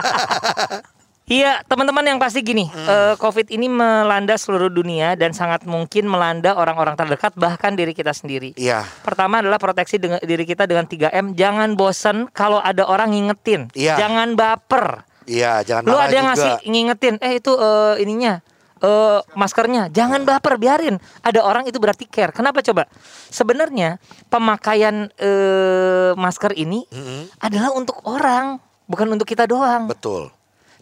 Iya, 1.25 1.65
teman-teman 1.65 2.05
yang 2.05 2.21
pasti 2.21 2.45
gini, 2.45 2.69
Hmm. 2.69 2.85
eh, 2.85 3.13
COVID 3.17 3.49
ini 3.49 3.65
melanda 3.65 4.37
seluruh 4.37 4.69
dunia 4.69 5.17
dan 5.17 5.33
sangat 5.33 5.65
mungkin 5.65 6.05
melanda 6.05 6.53
orang-orang 6.53 6.93
terdekat 6.93 7.33
bahkan 7.33 7.73
diri 7.73 7.97
kita 7.97 8.13
sendiri. 8.13 8.53
Iya, 8.53 8.85
Pertama 9.01 9.41
adalah 9.41 9.57
proteksi 9.57 9.97
dengan 9.97 10.21
diri 10.21 10.45
kita 10.45 10.69
dengan 10.69 10.85
3M. 10.85 11.33
Jangan 11.33 11.73
bosen 11.73 12.29
kalau 12.29 12.61
ada 12.61 12.85
orang 12.85 13.09
ngingetin. 13.09 13.73
Iya. 13.73 13.97
Jangan 13.97 14.37
baper. 14.37 15.01
iya 15.25 15.65
jangan 15.65 15.89
Lu 15.89 15.97
ada 15.97 16.13
yang 16.13 16.29
juga. 16.29 16.37
ngasih 16.37 16.53
ngingetin, 16.63 17.15
eh 17.17 17.33
itu 17.35 17.51
eh, 17.51 17.93
ininya 17.97 18.45
eh 18.85 19.19
maskernya. 19.33 19.89
Jangan 19.89 20.21
baper, 20.21 20.55
biarin. 20.55 21.01
Ada 21.19 21.41
orang 21.41 21.65
itu 21.65 21.81
berarti 21.81 22.05
care. 22.05 22.29
Kenapa 22.29 22.61
coba? 22.61 22.85
Sebenarnya 23.27 23.97
pemakaian 24.29 25.09
eh, 25.17 26.11
masker 26.13 26.53
ini 26.53 26.85
Mm-mm, 26.87 27.33
adalah 27.39 27.73
untuk 27.73 27.97
orang, 28.05 28.61
bukan 28.85 29.09
untuk 29.09 29.25
kita 29.25 29.43
doang. 29.43 29.89
betul. 29.89 30.29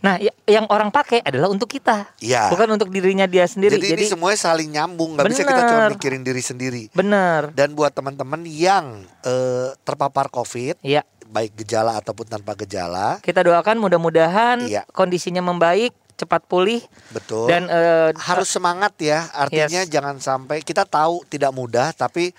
Nah, 0.04 0.20
ya- 0.20 0.36
yang 0.44 0.68
orang 0.68 0.92
pakai 0.92 1.24
adalah 1.24 1.48
untuk 1.48 1.72
kita, 1.72 2.12
Iya. 2.20 2.52
bukan 2.52 2.76
untuk 2.76 2.92
dirinya 2.92 3.24
dia 3.24 3.48
sendiri. 3.48 3.80
Jadi, 3.80 3.96
ini 3.96 4.04
semuanya 4.04 4.36
saling 4.36 4.68
nyambung, 4.68 5.16
nggak 5.16 5.32
bisa 5.32 5.48
kita 5.48 5.64
cuma 5.64 5.88
mikirin 5.88 6.20
diri 6.20 6.44
sendiri. 6.44 6.84
benar. 6.92 7.56
Dan 7.56 7.72
buat 7.72 7.96
teman-teman 7.96 8.44
yang 8.44 9.00
eh, 9.24 9.72
terpapar 9.82 10.28
covid, 10.28 10.76
Ya, 10.84 11.08
baik 11.24 11.56
gejala 11.56 11.96
ataupun 11.96 12.28
tanpa 12.28 12.52
gejala, 12.54 13.24
kita 13.24 13.42
doakan 13.42 13.80
mudah-mudahan 13.80 14.68
Iya. 14.68 14.84
kondisinya 14.92 15.40
membaik, 15.40 15.96
cepat 16.16 16.44
pulih 16.44 16.82
betul. 17.10 17.46
dan 17.46 17.66
eh, 17.66 18.10
harus 18.16 18.48
semangat 18.48 18.94
ya. 18.98 19.28
Artinya 19.30 19.82
Yes. 19.82 19.90
jangan 19.90 20.18
sampai 20.18 20.62
kita 20.62 20.84
tahu 20.84 21.26
tidak 21.26 21.52
mudah, 21.52 21.92
tapi 21.92 22.32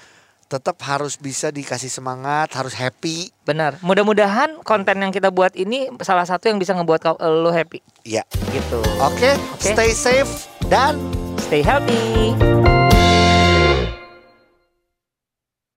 tetap 0.45 0.77
harus 0.83 1.17
bisa 1.17 1.49
dikasih 1.49 1.89
semangat, 1.89 2.53
harus 2.53 2.73
happy. 2.73 3.33
benar. 3.43 3.77
Mudah-mudahan 3.81 4.61
konten 4.61 4.97
yang 4.97 5.11
kita 5.11 5.29
buat 5.29 5.53
ini 5.55 5.91
salah 6.01 6.25
satu 6.25 6.47
yang 6.47 6.57
bisa 6.57 6.73
ngebuat 6.73 7.01
kau, 7.01 7.17
lo 7.19 7.51
happy 7.51 7.81
Ya, 8.03 8.23
gitu. 8.51 8.79
oke. 9.01 9.31
Oke. 9.55 9.73
Stay 9.73 9.91
safe 9.91 10.31
dan 10.67 10.97
Stay 11.41 11.61
healthy. 11.61 12.74